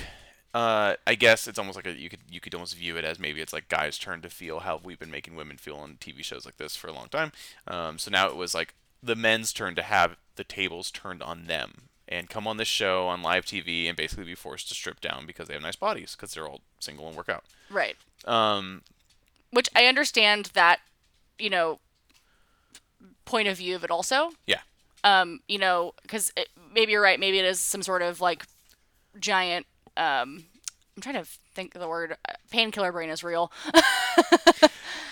[0.54, 3.20] uh, I guess it's almost like a, you could you could almost view it as
[3.20, 6.24] maybe it's like guys' turn to feel how we've been making women feel on TV
[6.24, 7.32] shows like this for a long time.
[7.68, 11.46] Um, so now it was like the men's turn to have the tables turned on
[11.48, 15.00] them and come on this show on live TV and basically be forced to strip
[15.00, 17.44] down because they have nice bodies because they're all single and work out.
[17.70, 17.96] right.
[18.26, 18.82] Um,
[19.52, 20.80] Which I understand that,
[21.38, 21.80] you know,
[23.26, 24.32] point of view of it also.
[24.48, 24.60] yeah,
[25.04, 26.34] Um, you know, because
[26.74, 27.20] maybe you're right.
[27.20, 28.46] Maybe it is some sort of like
[29.20, 29.66] giant.
[29.96, 30.46] Um,
[31.00, 32.18] I'm trying to think of the word.
[32.28, 33.52] Uh, painkiller brain is real.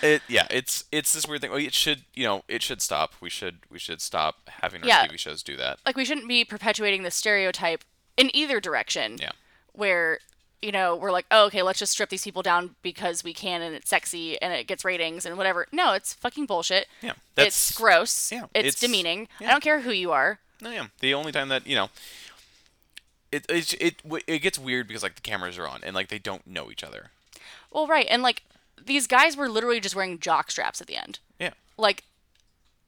[0.00, 1.50] It yeah, it's it's this weird thing.
[1.52, 3.14] It should you know it should stop.
[3.20, 5.04] We should we should stop having our Yeah.
[5.08, 5.80] TV shows do that.
[5.84, 7.82] like we shouldn't be perpetuating the stereotype
[8.16, 9.16] in either direction.
[9.20, 9.30] Yeah.
[9.72, 10.20] Where
[10.62, 13.60] you know we're like, oh, okay, let's just strip these people down because we can
[13.60, 15.66] and it's sexy and it gets ratings and whatever.
[15.72, 16.86] No, it's fucking bullshit.
[17.02, 18.30] Yeah, it's gross.
[18.30, 19.26] yeah, it's, it's- demeaning.
[19.40, 19.48] yeah.
[19.48, 20.38] I don't care who you are.
[20.62, 20.86] No, yeah.
[21.00, 21.88] The only time that you know,
[23.32, 26.18] it it it it gets weird because like the cameras are on and like they
[26.18, 27.10] don't know each other.
[27.70, 28.42] Well, right, and like
[28.84, 31.18] these guys were literally just wearing jock straps at the end.
[31.38, 31.50] Yeah.
[31.76, 32.04] Like,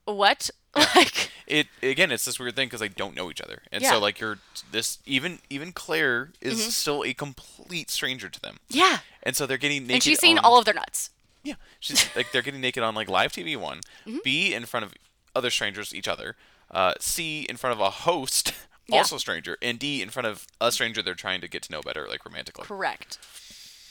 [0.05, 0.49] what?
[0.95, 3.89] Like, It again, it's this weird thing because they don't know each other, and Yeah.
[3.89, 3.95] Mm-hmm.
[3.97, 4.37] so like you're
[4.71, 8.99] this even even Clare is still a complete stranger to them, yeah.
[9.21, 9.95] and so they're getting naked.
[9.95, 11.09] And she's seen on- all of their nuts.
[11.43, 14.19] Yeah, she's like they're getting naked on like live TV one, Mm-hmm.
[14.23, 14.93] B in front of
[15.35, 16.37] other strangers, each other,
[16.71, 18.53] uh, C in front of a host,
[18.91, 18.99] Yeah.
[18.99, 21.81] also stranger, and D in front of a stranger they're trying to get to know
[21.81, 22.65] better, like romantically.
[22.65, 23.17] Correct.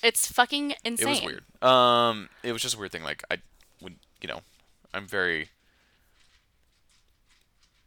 [0.03, 1.09] It's fucking insane.
[1.09, 1.63] It was weird.
[1.63, 3.03] Um, it was just a weird thing.
[3.03, 3.39] Like I
[3.83, 4.41] would, you know,
[4.95, 5.49] I'm very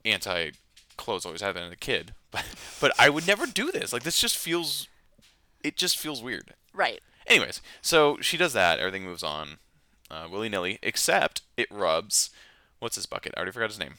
[0.06, 0.52] anti
[0.98, 1.26] clothes.
[1.26, 2.46] Always have been as a kid, but
[2.80, 3.94] but I would never do this.
[3.94, 4.88] Like this just feels,
[5.64, 6.54] it just feels weird.
[6.74, 7.02] Right.
[7.26, 8.80] Anyways, so she does that.
[8.80, 9.58] Everything moves on,
[10.12, 12.30] uh, willy nilly, except it rubs.
[12.80, 13.34] What's his bucket?
[13.36, 13.96] I already forgot his name.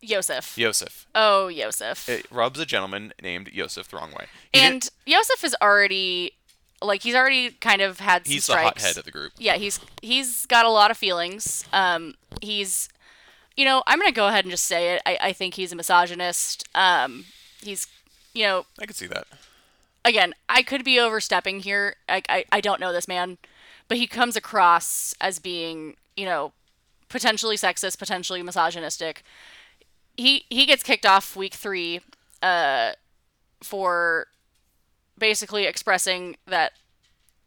[0.00, 0.56] Yosef.
[0.56, 1.06] Yosef.
[1.14, 2.08] Oh, Yosef.
[2.08, 4.26] It rubs a gentleman named Yosef the wrong way.
[4.52, 6.32] He and Yosef is already
[6.80, 8.82] like he's already kind of had some he's the strikes.
[8.82, 9.32] hothead of the group.
[9.38, 11.64] yeah, he's he's got a lot of feelings.
[11.72, 12.88] Um, he's,
[13.56, 15.02] you know, I'm gonna go ahead and just say it.
[15.04, 16.68] I, I think he's a misogynist.
[16.76, 17.24] Um,
[17.60, 17.88] he's,
[18.34, 19.26] you know, I could see that.
[20.04, 21.96] again, I could be overstepping here.
[22.08, 23.38] I, I, I don't know this man,
[23.88, 26.52] but he comes across as being, you know,
[27.08, 29.24] potentially sexist, potentially misogynistic.
[30.18, 32.00] He he gets kicked off week three,
[32.42, 32.92] uh,
[33.62, 34.26] for
[35.18, 36.72] basically expressing that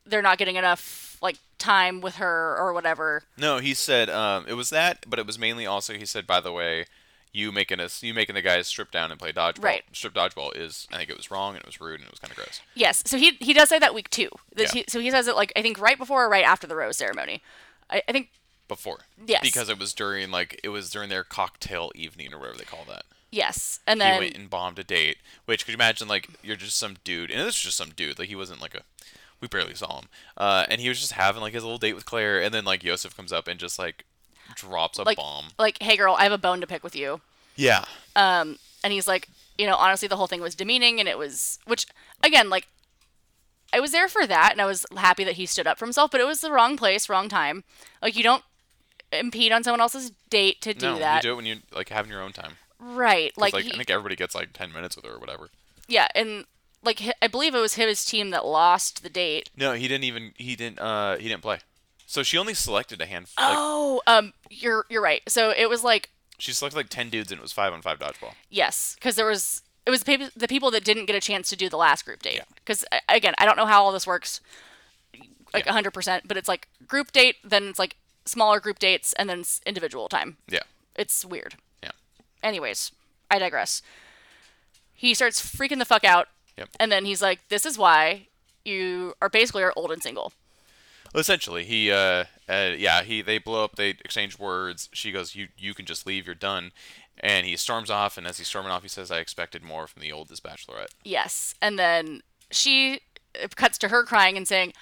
[0.06, 3.24] they're not getting enough like time with her or whatever.
[3.38, 6.40] No, he said um, it was that, but it was mainly also he said, by
[6.40, 6.86] the way,
[7.34, 9.64] you making us you making the guys strip down and play dodgeball.
[9.64, 9.84] Right.
[9.94, 12.20] Strip dodgeball is I think it was wrong and it was rude and it was
[12.20, 12.62] kind of gross.
[12.74, 14.30] Yes, so he he does say that week two.
[14.56, 14.82] That Yeah.
[14.82, 16.98] he, so he says it like I think right before or right after the rose
[16.98, 17.42] ceremony.
[17.90, 18.30] I, I think
[18.72, 19.00] Before.
[19.28, 19.42] Yes.
[19.44, 22.86] Because it was during like it was during their cocktail evening or whatever they call
[22.88, 23.04] that.
[23.30, 25.18] yes, and then He went and bombed a date.
[25.44, 28.18] Which could you imagine like you're just some dude and this was just some dude,
[28.18, 28.84] like he wasn't like a
[29.42, 30.08] we barely saw him.
[30.38, 32.82] Uh, and he was just having like his little date with Clare and then like
[32.82, 34.06] Yosef comes up and just like
[34.56, 35.48] drops a like bomb.
[35.60, 37.20] like hey girl, I have a bone to pick with you.
[37.58, 37.84] Yeah.
[38.16, 41.60] Um, and he's like, you know, honestly, the whole thing was demeaning, and it was,
[41.66, 41.86] which
[42.24, 42.68] again, like,
[43.74, 46.12] I was there for that, and I was happy that he stood up for himself,
[46.12, 47.64] but it was the wrong place, wrong time.
[48.02, 48.44] Like, you don't
[49.12, 51.89] impede on someone else's date to do no, that, you do it when you're like
[51.89, 52.54] having your own time.
[52.80, 53.32] right?
[53.38, 55.50] Like, Like, he- I think everybody gets like ten minutes with her or whatever.
[55.88, 56.45] yeah, and
[56.84, 59.50] like I believe it was him his team that lost the date.
[59.56, 61.60] No, he didn't even he didn't uh he didn't play.
[62.08, 63.43] So she only selected a handful.
[63.45, 65.21] Like, Oh, um, you're you're right.
[65.28, 68.00] So it was like she selected like ten dudes and it was five on five
[68.00, 68.34] dodgeball.
[68.50, 71.67] Yes, because there was it was the people, that didn't get a chance to do
[71.69, 72.41] the last group date.
[72.56, 74.39] Because again, I don't know how all this works,
[75.54, 75.71] like Yeah.
[75.71, 76.28] hundred percent.
[76.28, 77.95] But it's like group date, then it's like
[78.32, 80.38] smaller group dates, and then individual time.
[80.48, 80.63] Yeah.
[80.96, 81.56] It's weird.
[81.84, 81.91] Yeah.
[82.41, 82.91] Anyways,
[83.30, 83.82] I digress.
[84.94, 86.70] He starts freaking the fuck out, Yep.
[86.80, 88.28] and then he's like, "This is why
[88.63, 90.34] you are basically are old and single."
[91.13, 93.76] Well, essentially, he uh, uh yeah he they blow up.
[93.76, 94.89] They exchange words.
[94.94, 96.26] She goes, "You you can just leave.
[96.26, 96.72] You're done."
[97.20, 98.17] And he storms off.
[98.17, 101.56] And as he's storming off, he says, "I expected more from the oldest bachelorette." Yes,
[101.62, 103.02] and then she
[103.56, 104.74] cuts to her crying and saying,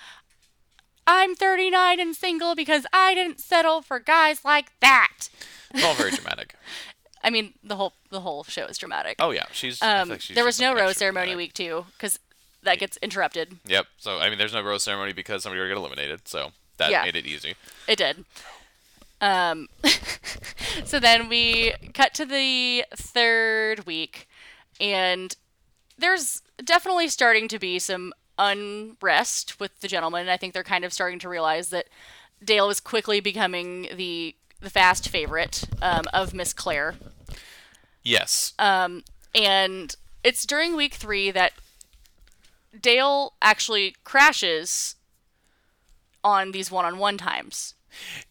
[1.10, 5.30] "I'm 39 and single because I didn't settle for guys like that."
[5.74, 6.56] It's all very dramatic.
[7.24, 9.16] I mean, the whole the whole show is dramatic.
[9.20, 9.82] Oh yeah, she's.
[9.82, 11.38] Um, she's there was no rose ceremony dramatic.
[11.38, 12.18] week two because
[12.64, 13.58] that gets interrupted.
[13.66, 13.88] Yep.
[13.98, 16.28] So I mean, there's no rose ceremony because somebody already got eliminated.
[16.28, 17.04] So that Yeah.
[17.04, 17.56] made it easy.
[17.88, 18.24] It did.
[19.22, 19.68] Um,
[20.86, 24.30] so then we cut to the third week,
[24.80, 25.36] and
[25.98, 30.30] there's definitely starting to be some unrest with the gentlemen.
[30.30, 31.88] I think they're kind of starting to realize that
[32.44, 36.96] Dale is quickly becoming the the fast favorite um, of Miss Claire,
[38.04, 38.54] Yes.
[38.58, 38.90] Uh,
[39.36, 41.54] and it's during week three that
[42.80, 44.96] Dale actually crashes
[46.24, 47.76] on these one-on-one times.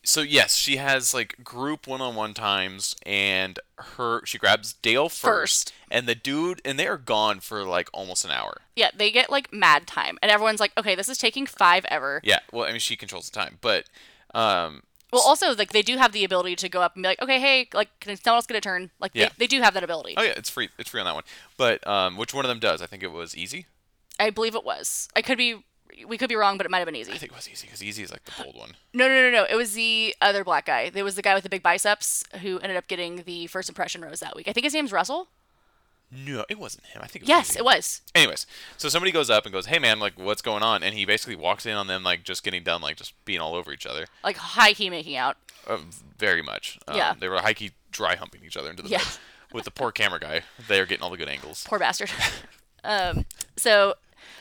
[0.03, 5.73] So yes, she has like group one-on-one times, and her she grabs Dale first, First.
[5.91, 8.63] and the dude, and they are gone for like almost an hour.
[8.77, 12.21] Yeah, they get like mad time, and everyone's like, "Okay, this is taking five ever."
[12.25, 13.87] Yeah, well, I mean, she controls the time, but
[14.35, 17.23] um, Well, also like they do have the ability to go up and be like,
[17.23, 18.91] okay, hey, like can someone else get a turn?
[19.01, 19.29] Like Yeah.
[19.39, 20.15] they, they do have that ability.
[20.17, 20.69] Oh yeah, it's free.
[20.79, 21.25] It's free on that one.
[21.57, 22.83] But um, which one of them does?
[22.83, 23.65] I think it was Eazy.
[24.21, 25.09] I believe it was.
[25.17, 25.65] I could be.
[26.07, 27.11] We could be wrong, but it might have been Eazy.
[27.13, 28.73] I think it was Eazy because Eazy is like the bold one.
[28.95, 29.45] No, no, no, no.
[29.49, 30.91] It was the other black guy.
[30.91, 34.03] There was the guy with the big biceps who ended up getting the first impression
[34.03, 34.49] rose that week.
[34.49, 35.29] I think his name's Russell.
[36.11, 37.03] No, it wasn't him.
[37.03, 37.23] I think.
[37.25, 37.57] It was Yes, Eazy.
[37.59, 38.01] it was.
[38.15, 38.47] Anyways,
[38.79, 41.37] so somebody goes up and goes, "Hey man, like what's going on?" And he basically
[41.37, 44.07] walks in on them like just getting done, like just being all over each other.
[44.25, 45.37] Like high key making out.
[45.67, 45.79] Uh,
[46.19, 46.79] very much.
[46.89, 47.15] Um, Yeah.
[47.19, 48.99] They were high key dry humping each other into the Yeah.
[48.99, 49.07] bed.
[49.53, 51.65] With the poor camera guy, they are getting all the good angles.
[51.67, 52.11] Poor bastard.
[52.85, 53.25] um,
[53.57, 53.95] so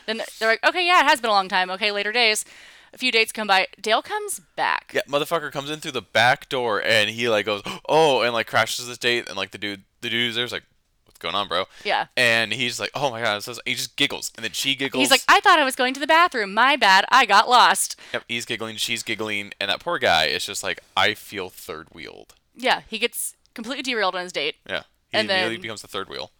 [0.06, 1.70] then they're like, okay, yeah, it has been a long time.
[1.70, 2.44] Okay, later days.
[2.92, 3.66] A few dates come by.
[3.80, 4.92] Dale comes back.
[4.94, 8.46] Yeah, motherfucker comes in through the back door and he like goes, "Oh," and like
[8.46, 10.62] crashes his date and like the dude, the dude's there's like,
[11.04, 12.06] "What's going on, bro?" Yeah.
[12.16, 15.02] And he's like, "Oh my god," so he just giggles and then she giggles.
[15.02, 16.54] He's like, I thought I was going to the bathroom.
[16.54, 17.04] My bad.
[17.10, 17.94] I got lost.
[18.14, 21.88] Yep, he's giggling, she's giggling, and that poor guy is just like, I feel third
[21.92, 22.34] wheeled.
[22.56, 24.54] Yeah, he gets completely derailed on his date.
[24.66, 24.84] Yeah.
[25.10, 26.30] He And immediately then- becomes the third wheel.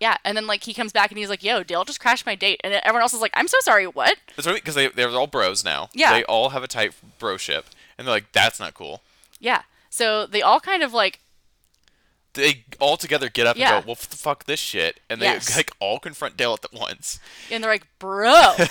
[0.00, 2.34] Yeah, and then like he comes back and he's like, "Yo, Dale just crashed my
[2.34, 3.86] date," and everyone else is like, "I'm so sorry.
[3.86, 5.88] What?" That's right, because they they're all bros now.
[5.94, 6.12] Yeah.
[6.12, 7.64] They all have a tight broship,
[7.96, 9.02] and they're like, that's not cool.
[9.38, 9.62] Yeah.
[9.90, 11.20] So they all kind of like,
[12.34, 13.76] They all together get up Yeah.
[13.76, 15.56] and go, well, f- fuck this shit, and they Yes.
[15.56, 17.18] like all confront Dale at once.
[17.50, 18.54] and they're like, "Bro."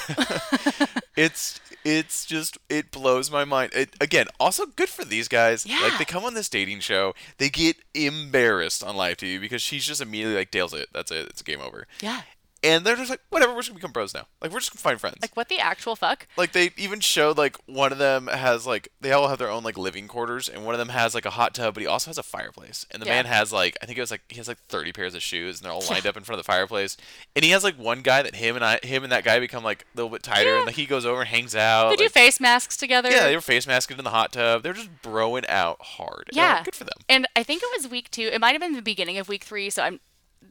[1.15, 3.71] It's it's just it blows my mind.
[3.76, 5.63] It, again, also good for these guys.
[5.65, 5.80] Yeah.
[5.82, 9.86] Like they come on this dating show, they get embarrassed on live TV because she's
[9.86, 10.89] just immediately like, Dale's it.
[10.91, 11.28] That's it.
[11.28, 11.86] It's game over.
[12.02, 12.21] yeah.
[12.63, 13.52] And they're just like, whatever.
[13.54, 14.26] We're just gonna become bros now.
[14.41, 15.17] Like we're just gonna find friends.
[15.21, 16.28] Like what the actual fuck?
[16.38, 19.63] like they even showed like one of them has like they all have their own
[19.63, 22.10] like living quarters and one of them has like a hot tub but he also
[22.10, 23.13] has a fireplace and the Yeah.
[23.15, 25.60] man has like i think it was like he has like 30 pairs of shoes
[25.60, 26.95] and they're all lined up in front of the fireplace
[27.36, 29.63] and he has like one guy that him and i him and that guy become
[29.63, 30.58] like a little bit tighter Yeah.
[30.58, 33.10] and like, he goes over and hangs out They do like- face masks together.
[33.10, 36.38] yeah they were face masked in the hot tub they're just broing out hard I'm
[36.38, 36.63] like, Yeah.
[36.63, 38.30] good for them And I think it was week two.
[38.32, 39.69] It might have been the beginning of week three.
[39.69, 39.99] So I'm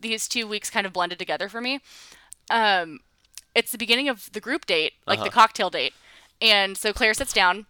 [0.00, 1.80] these two weeks kind of blended together for me.
[2.50, 3.00] Um,
[3.54, 5.30] it's the beginning of the group date, like the Uh-huh.
[5.30, 5.94] cocktail date,
[6.40, 7.66] and so Clare sits down,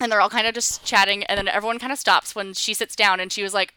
[0.00, 2.74] and they're all kind of just chatting, and then everyone kind of stops when she
[2.74, 3.74] sits down, and she was like,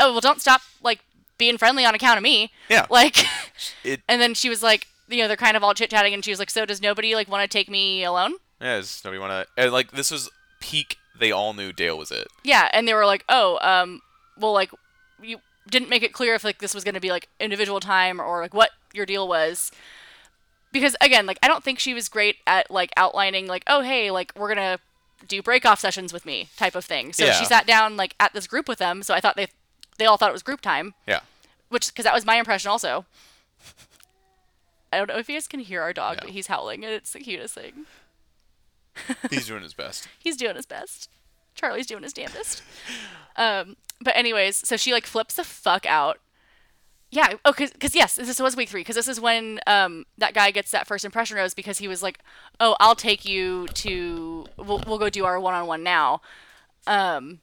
[0.00, 1.00] "Oh well, don't stop like
[1.38, 2.86] being friendly on account of me." Yeah.
[2.90, 3.24] Like,
[3.84, 6.24] it and then she was like, you know, they're kind of all chit chatting, and
[6.24, 9.18] she was like, "So does nobody like want to take me alone?" yeah does nobody
[9.18, 10.28] want to like this was
[10.60, 14.00] peak they all knew dale was it Yeah, and they were like, "Oh, um,
[14.38, 14.70] well, like
[15.22, 18.20] you didn't make it clear if like this was going to be like individual time
[18.20, 19.70] or like what your deal was."
[20.72, 24.10] Because again, like I don't think she was great at like outlining like, "Oh, hey,
[24.10, 24.78] like we're going to
[25.26, 27.12] do break off sessions with me" type of thing.
[27.12, 27.32] So Yeah.
[27.32, 29.48] she sat down like at this group with them, so I thought they
[29.98, 31.20] they all thought it was group time, yeah
[31.68, 33.04] which cuz that was my impression also.
[34.92, 36.20] I don't know if you guys can hear our dog, No.
[36.24, 37.86] but he's howling and it's the cutest thing.
[39.30, 41.08] he's doing his best he's doing his best.
[41.54, 42.62] Charlie's doing his damnedest.
[43.36, 46.18] Um, but anyways, so she like flips the fuck out.
[47.10, 47.34] Yeah.
[47.44, 48.84] Oh, cause, cause yes, this was week three.
[48.84, 52.02] Cause this is when um that guy gets that first impression rose because he was
[52.02, 52.18] like,
[52.60, 54.46] "Oh, I'll take you to.
[54.56, 56.22] We'll we'll go do our one on one now."
[56.86, 57.40] Um,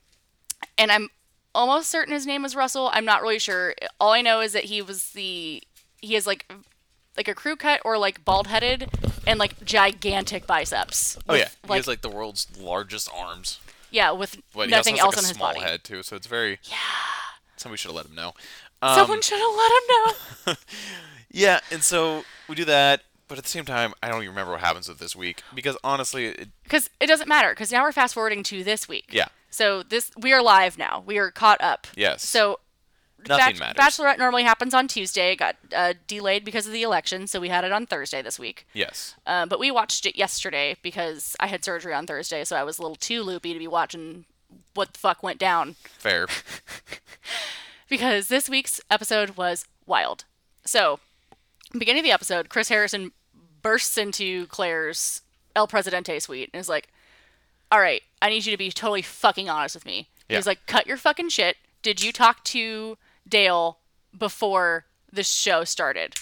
[0.77, 1.09] and I'm
[1.53, 2.89] almost certain his name was Russell.
[2.93, 3.75] I'm not really sure.
[3.99, 5.61] All I know is that he was the
[6.01, 6.51] he has like
[7.17, 8.89] like a crew cut or like bald headed
[9.25, 11.17] and like gigantic biceps.
[11.27, 13.59] oh with, yeah he like has like the world's largest arms
[13.91, 15.60] yeah, with but nothing he also else like, on a his small body.
[15.62, 16.78] head too so it's very Yeah.
[17.56, 18.34] somebody should have let him know
[18.84, 19.88] Someone um, should have let him
[20.47, 20.54] know.
[21.32, 24.52] Yeah, and so we do that, but at the same time, I don't even remember
[24.54, 27.50] what happens with this week because honestly, it, Because it doesn't matter.
[27.50, 29.08] Because now we're fast forwarding to this week.
[29.12, 31.04] yeah, So this we are live now.
[31.06, 31.86] We are caught up.
[31.95, 32.60] yes, So
[33.27, 33.97] nothing Bach- matters.
[33.97, 35.32] Bachelorette normally happens on Tuesday.
[35.32, 38.38] It got uh, delayed because of the election, so we had it on Thursday this
[38.39, 38.67] week.
[38.73, 42.63] yes, Um, but we watched it yesterday because I had surgery on Thursday, so I
[42.63, 44.25] was a little too loopy to be watching
[44.73, 45.75] what the fuck went down.
[45.97, 46.27] fair.
[47.89, 50.25] because this week's episode was wild.
[50.65, 50.99] So,
[51.77, 53.12] beginning of the episode, Chris Harrison
[53.62, 55.21] bursts into Clare's
[55.56, 56.89] El Presidente suite and is like,
[57.71, 60.38] "All right, I need you to be totally fucking honest with me." Yeah.
[60.38, 61.58] He's like, "Cut your fucking shit.
[61.82, 63.79] Did you talk to Dale
[64.17, 66.15] before the show started?"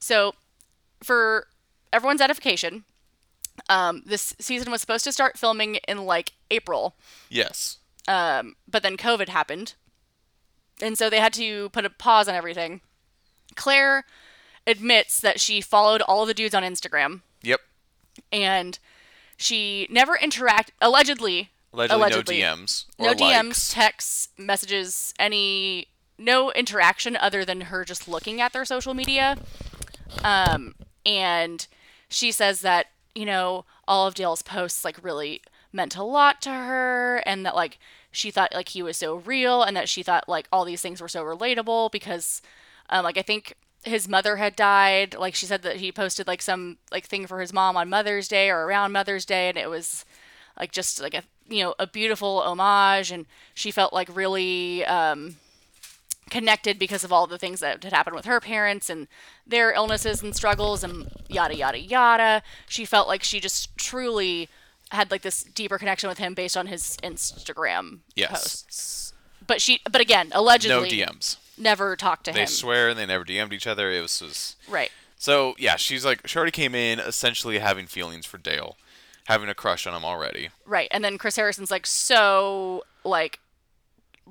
[0.00, 0.34] So,
[1.02, 1.48] for
[1.92, 2.84] everyone's edification,
[3.68, 6.96] um, this season was supposed to start filming in like April
[7.28, 9.74] Yes, um, but then COVID happened,
[10.80, 12.80] and so they had to put a pause on everything.
[13.54, 14.04] Clare
[14.66, 17.60] admits that she followed all of the dudes on Instagram, yep.
[18.32, 18.78] and
[19.36, 20.72] she never interact.
[20.80, 22.40] Allegedly, Allegedly, Allegedly.
[22.40, 25.88] no DMs or no DMs, texts, messages, any
[26.18, 29.36] no interaction other than her just looking at their social media.
[30.22, 30.74] Um,
[31.04, 31.66] and
[32.08, 36.50] she says that you know all of Dale's posts like really meant a lot to
[36.50, 37.78] her and that like
[38.10, 41.00] she thought like he was so real and that she thought like all these things
[41.00, 42.40] were so relatable because
[42.90, 45.14] um, like I think his mother had died.
[45.14, 48.28] Like she said that he posted like some like thing for his mom on Mother's
[48.28, 50.04] Day or around Mother's Day, and it was
[50.58, 55.36] like just like a you know a beautiful homage, and she felt like really um,
[56.34, 59.06] connected because of all the things that had happened with her parents and
[59.46, 62.42] their illnesses and struggles and yada yada yada.
[62.68, 64.48] She felt like she just truly
[64.90, 68.30] had like this deeper connection with him based on his Instagram Yes.
[68.30, 69.12] posts.
[69.46, 71.36] But she, but again, allegedly, No DMs.
[71.56, 72.46] never talked to They him.
[72.46, 73.92] They swear and they never DM'd each other.
[73.92, 74.90] It was, was right.
[75.16, 75.76] so yeah.
[75.76, 78.76] She's like she already came in essentially having feelings for Dale,
[79.26, 80.48] having a crush on him already.
[80.66, 80.88] Right.
[80.90, 83.38] And then Chris Harrison's like, so, like,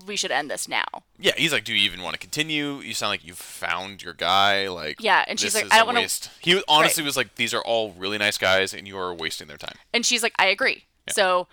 [0.07, 0.85] we should end this now.
[1.19, 2.79] Yeah, he's like, "Do you even want to continue?
[2.79, 6.01] You sound like you've found your guy." Like, Yeah, and she's like, "I don't wanna-
[6.01, 9.47] waste." He honestly was like, "These are all really nice guys, and you are wasting
[9.47, 10.85] their time." And she's like, I agree.
[11.09, 11.47] So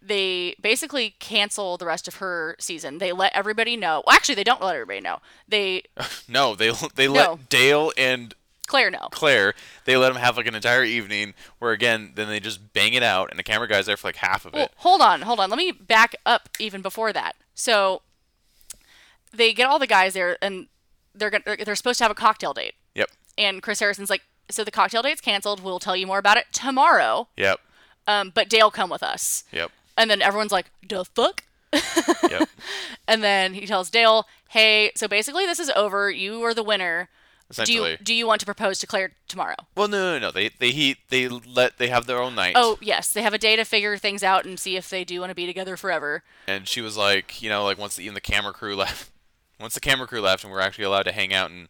[0.00, 2.98] they basically cancel the rest of her season.
[2.98, 4.02] They let everybody know.
[4.06, 5.18] Well, actually, they don't let everybody know.
[5.48, 5.82] They,
[6.28, 7.12] No, they they No.
[7.12, 8.34] let Dale and
[8.68, 9.08] Clare know.
[9.10, 9.54] Clare,
[9.86, 13.02] they let them have like an entire evening where again, then they just bang it
[13.02, 14.72] out, and the camera guy's there for like half of Well, it.
[14.76, 15.48] hold on, hold on.
[15.50, 17.34] Let me back up even before that.
[17.58, 18.02] So
[19.32, 20.68] they get all the guys there, and
[21.12, 22.74] they're gonna, they're supposed to have a cocktail date.
[22.94, 25.62] Yep, And Chris Harrison's like, so the cocktail date's canceled.
[25.62, 27.26] We'll tell you more about it tomorrow.
[27.36, 27.58] yep,
[28.06, 29.42] Um, but Dale come with us.
[29.52, 31.42] yep, And then everyone's like, the fuck?
[32.30, 32.48] yep.
[33.08, 36.10] And then he tells Dale, "Hey, so basically this is over.
[36.10, 37.08] You are the winner.
[37.64, 40.30] Do you do you want to propose to Clare tomorrow?" well, no, no, no.
[40.30, 42.52] They they he they let they have their own night.
[42.56, 45.20] Oh, yes, they have a day to figure things out and see if they do
[45.20, 46.22] want to be together forever.
[46.46, 49.10] and she was like, you know, like once the, even the camera crew left,
[49.58, 51.68] once the camera crew left, and we're actually allowed to hang out and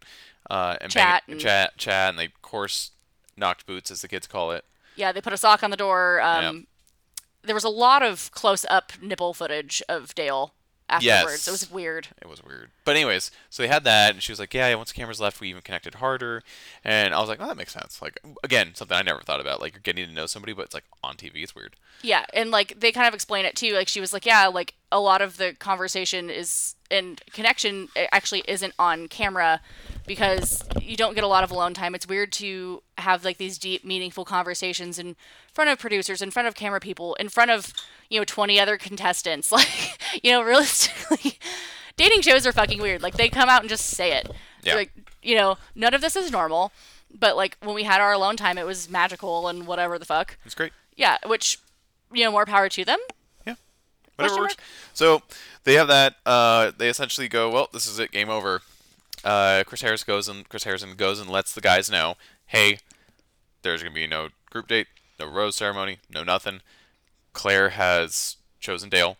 [0.51, 2.91] uh and Chat it- and- chat, chat, and they of course
[3.37, 4.65] knocked boots as the kids call it.
[4.97, 6.21] Yeah, they put a sock on the door.
[6.21, 6.67] Um,
[7.43, 10.55] There was a lot of close-up nipple footage of Dale
[10.89, 11.05] afterwards.
[11.05, 11.49] Yes.
[11.49, 12.09] It was weird.
[12.21, 12.71] It was weird.
[12.85, 15.41] But anyways, so they had that, and she was like, "Yeah, once the cameras left,
[15.41, 16.43] we even connected harder."
[16.85, 19.61] And I was like, "Oh, that makes sense." Like again, something I never thought about.
[19.61, 21.77] Like you're getting to know somebody, but it's like on TV, it's weird.
[22.03, 23.75] Yeah, and like they kind of explain it too.
[23.75, 28.07] Like she was like, yeah, like a lot of the conversation is and connection eh,
[28.13, 29.61] actually isn't on camera
[30.07, 31.95] because you don't get a lot of alone time.
[31.95, 35.17] It's weird to have like these deep, meaningful conversations in
[35.53, 37.73] front of producers, in front of camera people, in front of
[38.09, 39.53] you know twenty other contestants.
[39.59, 41.39] Like you know, realistically,
[41.97, 43.03] dating shows are fucking weird.
[43.03, 44.31] Like they come out and just say it.
[44.63, 44.75] Yeah.
[44.75, 46.73] Like you know, none of this is normal.
[47.17, 50.37] But like when we had our alone time, it was magical and whatever the fuck.
[50.45, 50.73] It's great.
[50.97, 51.59] Yeah, which
[52.13, 52.99] you know, more power to them.
[54.19, 54.25] Yeah.
[54.25, 54.57] Whatever Question works.
[54.95, 55.23] So
[55.65, 56.17] they have that.
[56.27, 58.11] Uh, they essentially go, "Well, this is it.
[58.11, 58.63] Game over."
[59.25, 62.79] Uh, Chris Harris goes and Chris Harrison goes and lets the guys know, "Hey,
[63.63, 64.87] there's gonna be no group date,
[65.19, 66.61] no rose ceremony, no nothing."
[67.33, 69.17] Clare has chosen Dale.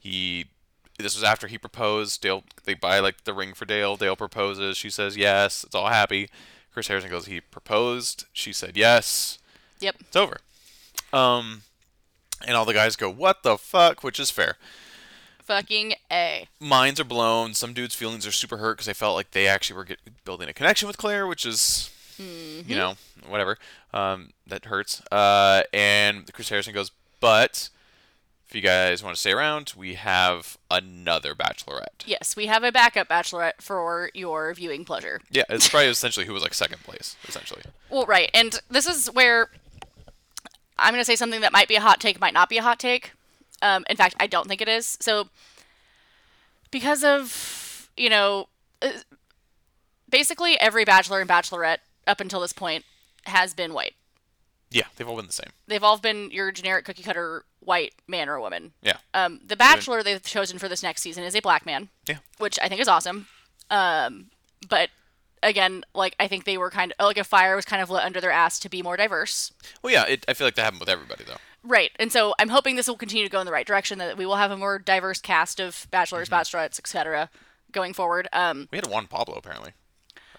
[0.00, 0.46] He.
[0.98, 2.20] This was after he proposed.
[2.20, 2.44] Dale.
[2.64, 3.96] They buy like the ring for Dale.
[3.96, 4.76] Dale proposes.
[4.76, 5.64] She says yes.
[5.64, 6.28] It's all happy.
[6.72, 7.26] Chris Harrison goes.
[7.26, 8.26] He proposed.
[8.32, 9.38] She said yes.
[9.80, 9.96] Yep.
[10.00, 10.38] It's over.
[11.12, 11.62] Um,
[12.46, 14.56] and all the guys go, "What the fuck?" Which is fair.
[15.44, 16.46] Fucking A.
[16.60, 17.54] Minds are blown.
[17.54, 20.48] Some dudes' feelings are super hurt because they felt like they actually were get, building
[20.48, 22.94] a connection with Clare, which is, you know,
[23.26, 23.58] whatever.
[23.92, 25.02] Um, that hurts.
[25.10, 27.70] Uh, and Chris Harrison goes, "But
[28.48, 32.70] if you guys want to stay around, we have another Bachelorette." Yes, we have a
[32.70, 35.20] backup bachelorette for your viewing pleasure.
[35.30, 37.62] Yeah, it's probably essentially who was like second place, essentially.
[37.90, 38.30] Well, right.
[38.32, 39.50] And this is where
[40.82, 42.62] I'm going to say something that might be a hot take, might not be a
[42.62, 43.12] hot take.
[43.60, 44.98] Um, in fact, I don't think it is.
[45.00, 45.28] So,
[46.70, 48.48] because of, you know,
[48.80, 48.90] uh,
[50.08, 52.84] basically every bachelor and bachelorette up until this point
[53.26, 53.94] has been white.
[54.70, 55.50] Yeah, they've all been the same.
[55.66, 58.72] They've all been your generic cookie cutter white man or woman.
[58.82, 61.90] Yeah, Um, the bachelor they've chosen for this next season is a black man.
[62.08, 63.26] yeah, which I think is awesome.
[63.70, 64.30] Um,
[64.68, 64.88] but
[65.42, 68.04] again, like I think they were kind of like a fire was kind of lit
[68.04, 69.52] under their ass to be more diverse.
[69.82, 70.04] well, yeah.
[70.06, 71.36] It, I feel like that happened with everybody though.
[71.64, 71.90] Right.
[71.96, 74.26] And so I'm hoping this will continue to go in the right direction that we
[74.26, 77.30] will have a more diverse cast of bachelors, bachelorettes, etc.
[77.70, 78.26] going forward.
[78.32, 79.72] Um, We had Juan Pablo apparently.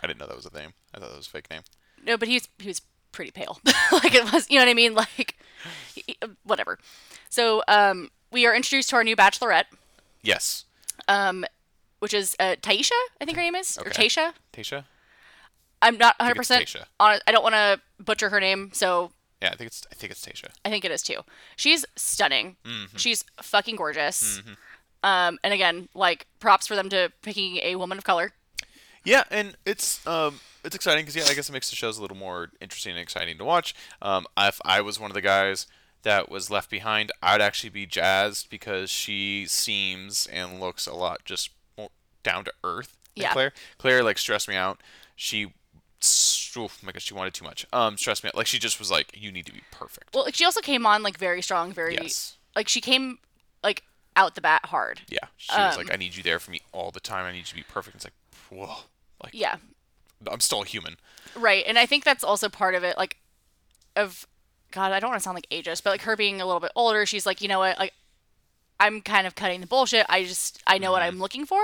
[0.02, 0.74] I didn't know that was a name.
[0.94, 1.62] I thought that was a fake name.
[2.06, 2.82] no, but he's he was
[3.14, 3.60] pretty pale.
[3.92, 4.96] like it was, you know what I mean?
[4.96, 5.38] Like
[5.96, 6.78] he- whatever.
[7.30, 9.66] So um, we are introduced to our new bachelorette,
[10.22, 10.66] Yes.
[11.08, 11.46] Um,
[12.00, 12.92] which is uh, Tayshia,
[13.22, 14.08] I think her name is, or Okay.
[14.08, 14.84] Tayshia.
[15.84, 17.20] I'm not think 100 it's percent on.
[17.28, 19.12] I don't want to butcher her name, so
[19.42, 20.50] Yeah, I think it's I think it's Tasha.
[20.66, 21.20] I think it is too.
[21.56, 22.56] She's stunning.
[22.66, 22.98] Mm-hmm.
[22.98, 24.42] She's fucking gorgeous.
[25.04, 28.32] Um, and again, like props for them to picking a woman of color.
[29.04, 32.02] Yeah, and it's um it's exciting because yeah, I guess it makes the shows a
[32.02, 33.76] little more interesting and exciting to watch.
[34.02, 35.68] Um, if I was one of the guys
[36.04, 41.26] that was left behind, I'd actually be jazzed because she seems and looks a lot
[41.26, 41.90] just more
[42.24, 43.34] down to earth Yeah.
[43.34, 43.54] Clare.
[43.78, 44.82] Clare like stressed me out.
[45.16, 45.54] She,
[46.58, 47.66] oh my god, she wanted too much.
[47.74, 48.36] Um, stressed me out.
[48.36, 50.14] Like she just was like, you need to be perfect.
[50.14, 52.38] Well, like, she also came on like very strong, very Yes.
[52.56, 53.20] like she came
[53.64, 53.84] like
[54.16, 55.02] out the bat hard.
[55.10, 55.20] Yeah.
[55.38, 57.26] She was Um, like, I need you there for me all the time.
[57.26, 57.96] I need you to be perfect.
[57.96, 58.14] It's like,
[58.50, 58.76] whoa.
[59.24, 59.56] Like Yeah,
[60.30, 60.98] I'm still a human.
[61.36, 61.64] right.
[61.68, 62.98] And I think that's also part of it.
[62.98, 63.18] Like,
[63.96, 64.28] of
[64.72, 66.72] God, I don't want to sound like ageist, but like her being a little bit
[66.76, 67.94] older, she's like, you know what, like
[68.80, 70.06] I'm kind of cutting the bullshit.
[70.10, 71.16] I just I know what Mm-hmm.
[71.16, 71.62] I'm looking for,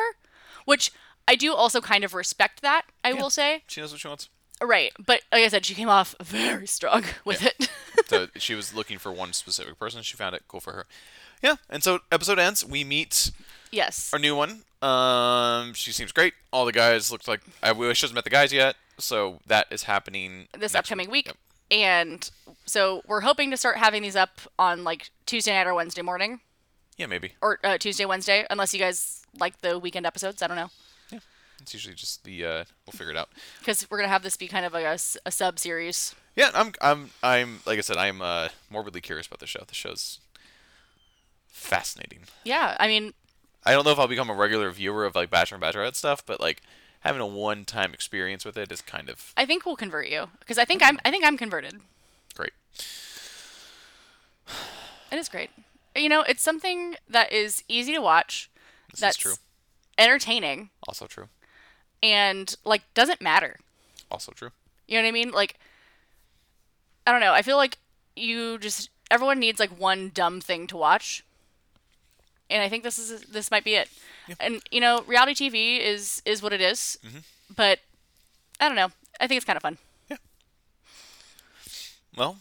[0.65, 0.91] which
[1.29, 2.83] I do also kind of respect that.
[3.03, 4.29] I will say, She knows what she wants.
[4.61, 4.91] right.
[4.97, 7.69] But like I said, she came off very strong with it.
[8.07, 10.01] so she was looking for one specific person.
[10.01, 10.43] She found it.
[10.47, 10.85] Cool for her.
[11.43, 11.57] Yeah.
[11.69, 12.65] And so episode ends.
[12.65, 13.29] We meet
[13.71, 14.09] yes.
[14.11, 14.63] our new one.
[14.81, 16.33] Um, she seems great.
[16.51, 18.75] All the guys looked like I wish she hasn't met the guys yet.
[18.97, 21.27] So that is happening this upcoming week.
[21.27, 21.37] Yep.
[21.71, 22.31] And
[22.65, 26.39] so we're hoping to start having these up on like Tuesday night or Wednesday morning
[26.97, 27.33] Yeah, maybe.
[27.41, 30.41] or uh, Tuesday, Wednesday, unless you guys like the weekend episodes.
[30.41, 30.71] I don't know.
[31.61, 33.29] It's usually just the uh, we'll figure it out.
[33.59, 36.15] Because we're going to have this be kind of like a, a sub series.
[36.35, 39.63] Yeah, I'm I'm I'm like I said, I'm uh, morbidly curious about the show.
[39.67, 40.19] The show's
[41.47, 42.19] fascinating.
[42.43, 42.77] Yeah.
[42.79, 43.13] I mean,
[43.65, 46.25] I don't know if I'll become a regular viewer of like Bachelor and Bachelorette stuff,
[46.25, 46.61] but like
[47.01, 50.57] having a one-time experience with it is kind of I think we'll convert you because
[50.57, 51.75] I think I'm I think I'm converted.
[52.35, 52.53] great.
[55.11, 55.49] It is great.
[55.95, 58.49] You know, it's something that is easy to watch.
[58.91, 59.33] This that's is true.
[59.97, 61.27] entertaining Also true.
[62.01, 63.57] And like doesn't matter.
[64.09, 64.51] Also true.
[64.87, 65.31] You know what I mean?
[65.31, 65.59] Like,
[67.05, 67.33] I don't know.
[67.33, 67.77] I feel like
[68.15, 71.23] you just everyone needs like one dumb thing to watch,
[72.49, 73.89] and I think this is this might be it.
[74.39, 76.97] And you know, reality TV is is what it is,
[77.55, 77.79] but
[78.59, 78.91] I don't know.
[79.19, 79.77] I think it's kind of fun.
[80.09, 80.17] Yeah.
[82.15, 82.37] Well,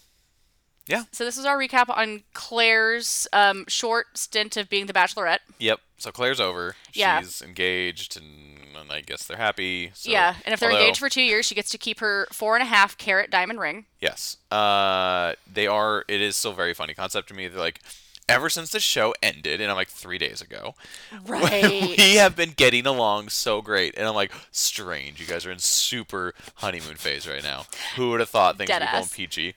[0.87, 1.05] yeah.
[1.13, 5.41] So this is our recap on Clare's um, short stint of being the Bachelorette.
[5.59, 5.81] Yep.
[5.99, 6.77] So Clare's over.
[6.95, 7.21] Yeah.
[7.21, 9.91] She's engaged, and, and I guess they're happy.
[9.95, 12.29] So, yeah, and if they're although- engaged for two years, she gets to keep her
[12.33, 13.87] four and a half carat diamond ring.
[14.01, 16.05] yes, uh, they are.
[16.09, 17.49] It is still a very funny concept to me.
[17.49, 17.81] They're like,
[18.29, 20.75] ever since the show ended, and I'm like three days ago,
[21.27, 21.97] Right.
[21.99, 25.21] we have been getting along so great, and I'm like, strange.
[25.21, 27.65] You guys are in super honeymoon phase right now.
[27.97, 29.55] Who would have thought things would be going peachy?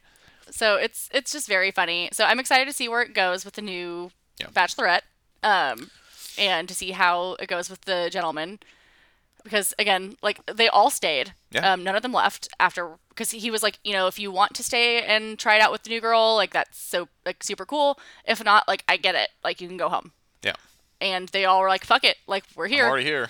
[0.50, 2.10] So it's it's just very funny.
[2.12, 4.48] So I'm excited to see where it goes with the new Yeah.
[4.48, 5.02] Bachelorette,
[5.44, 5.92] um,
[6.38, 8.60] and to see how it goes with the gentleman,
[9.44, 11.34] because again, like they all stayed.
[11.52, 11.74] Yeah.
[11.74, 14.54] Um, none of them left after because he was like, you know, if you want
[14.56, 17.66] to stay and try it out with the new girl, like that's so like super
[17.66, 18.00] cool.
[18.26, 20.12] If not, like I get it, like you can go home.
[20.44, 20.54] Yeah.
[21.00, 22.86] And they all were like, fuck it, like we're here.
[22.86, 23.30] I'm already here.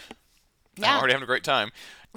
[0.77, 0.93] Yeah.
[0.93, 1.71] I'm already having a great time.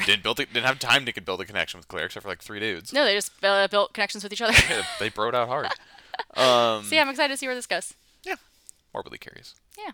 [0.05, 0.41] Didn't build.
[0.41, 2.93] A, didn't have time to build a connection with Clare except for like three dudes.
[2.93, 4.53] no, they just uh, built connections with each other.
[4.69, 5.69] Yeah, they broed out hard.
[6.37, 7.93] Um, so yeah, I'm excited to see where this goes.
[8.25, 8.37] yeah,
[8.93, 9.57] morbidly curious.
[9.77, 9.91] Yeah.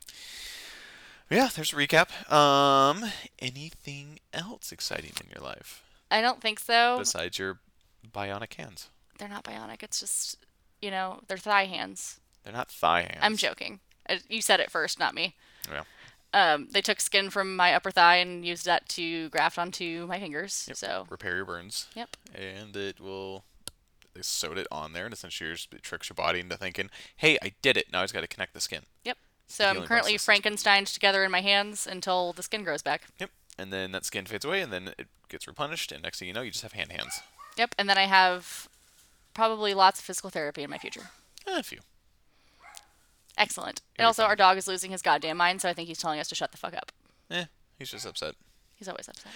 [1.30, 2.10] Yeah, there's a recap.
[2.32, 3.04] Um,
[3.38, 6.96] anything else exciting in your life I don't think so.
[6.98, 7.58] besides your
[8.12, 8.88] bionic hands?
[9.18, 9.82] They're not bionic.
[9.82, 10.38] It's just,
[10.82, 12.18] you know, they're thigh hands.
[12.42, 13.18] They're not thigh hands.
[13.22, 13.80] I'm joking.
[14.08, 15.36] Uh, You said it first, not me.
[15.70, 15.82] Yeah.
[16.32, 20.18] Um, they took skin from my upper thigh and used that to graft onto my
[20.18, 20.68] fingers.
[20.74, 21.86] So, Repair your burns.
[21.94, 22.16] yep.
[22.34, 23.44] And it will.
[24.14, 27.38] They sewed it on there, and essentially just- it tricks your body into thinking, "Hey,
[27.42, 27.92] I did it.
[27.92, 29.18] Now I just got to connect the skin." Yep.
[29.50, 30.26] So I'm currently process.
[30.26, 33.02] Frankensteined together in my hands until the skin grows back.
[33.18, 33.30] Yep.
[33.58, 36.34] And then that skin fades away, and then it gets replenished, and next thing you
[36.34, 37.20] know, you just have hand hands.
[37.56, 37.74] Yep.
[37.76, 38.68] And then I have
[39.34, 41.10] probably lots of physical therapy in my future.
[41.46, 41.80] Eh, a few.
[43.36, 43.80] Excellent.
[43.96, 46.28] And also, our dog is losing his goddamn mind, so I think he's telling us
[46.28, 46.92] to shut the fuck up.
[47.30, 47.44] Eh,
[47.78, 48.34] he's just upset.
[48.76, 49.32] He's always upset.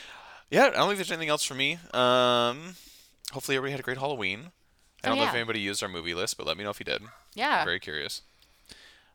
[0.51, 1.79] Yeah, I don't think there's anything else for me.
[1.93, 2.77] Um,
[3.33, 4.53] hopefully everybody had a great Halloween.
[5.03, 6.79] I Oh, don't know if anybody used our movie list, but let me know if
[6.81, 7.03] you did.
[7.35, 7.61] Yeah.
[7.61, 8.23] I'm very curious.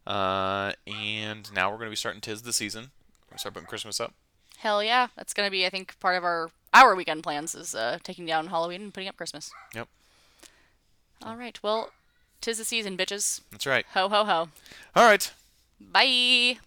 [0.08, 2.92] Uh, and now we're going to be starting Tis the Season.
[3.32, 4.14] We're start putting Christmas up.
[4.58, 5.08] Hell yeah.
[5.16, 8.26] That's going to be, I think, part of our our weekend plans is uh, taking
[8.26, 9.52] down Halloween and putting up Christmas.
[9.74, 9.88] Yep,
[11.24, 11.58] All right.
[11.64, 11.92] Well,
[12.42, 13.42] tis the season, bitches.
[13.52, 13.86] that's right.
[13.94, 14.50] Ho, ho, ho.
[14.96, 15.32] All right.
[15.82, 16.58] Bye.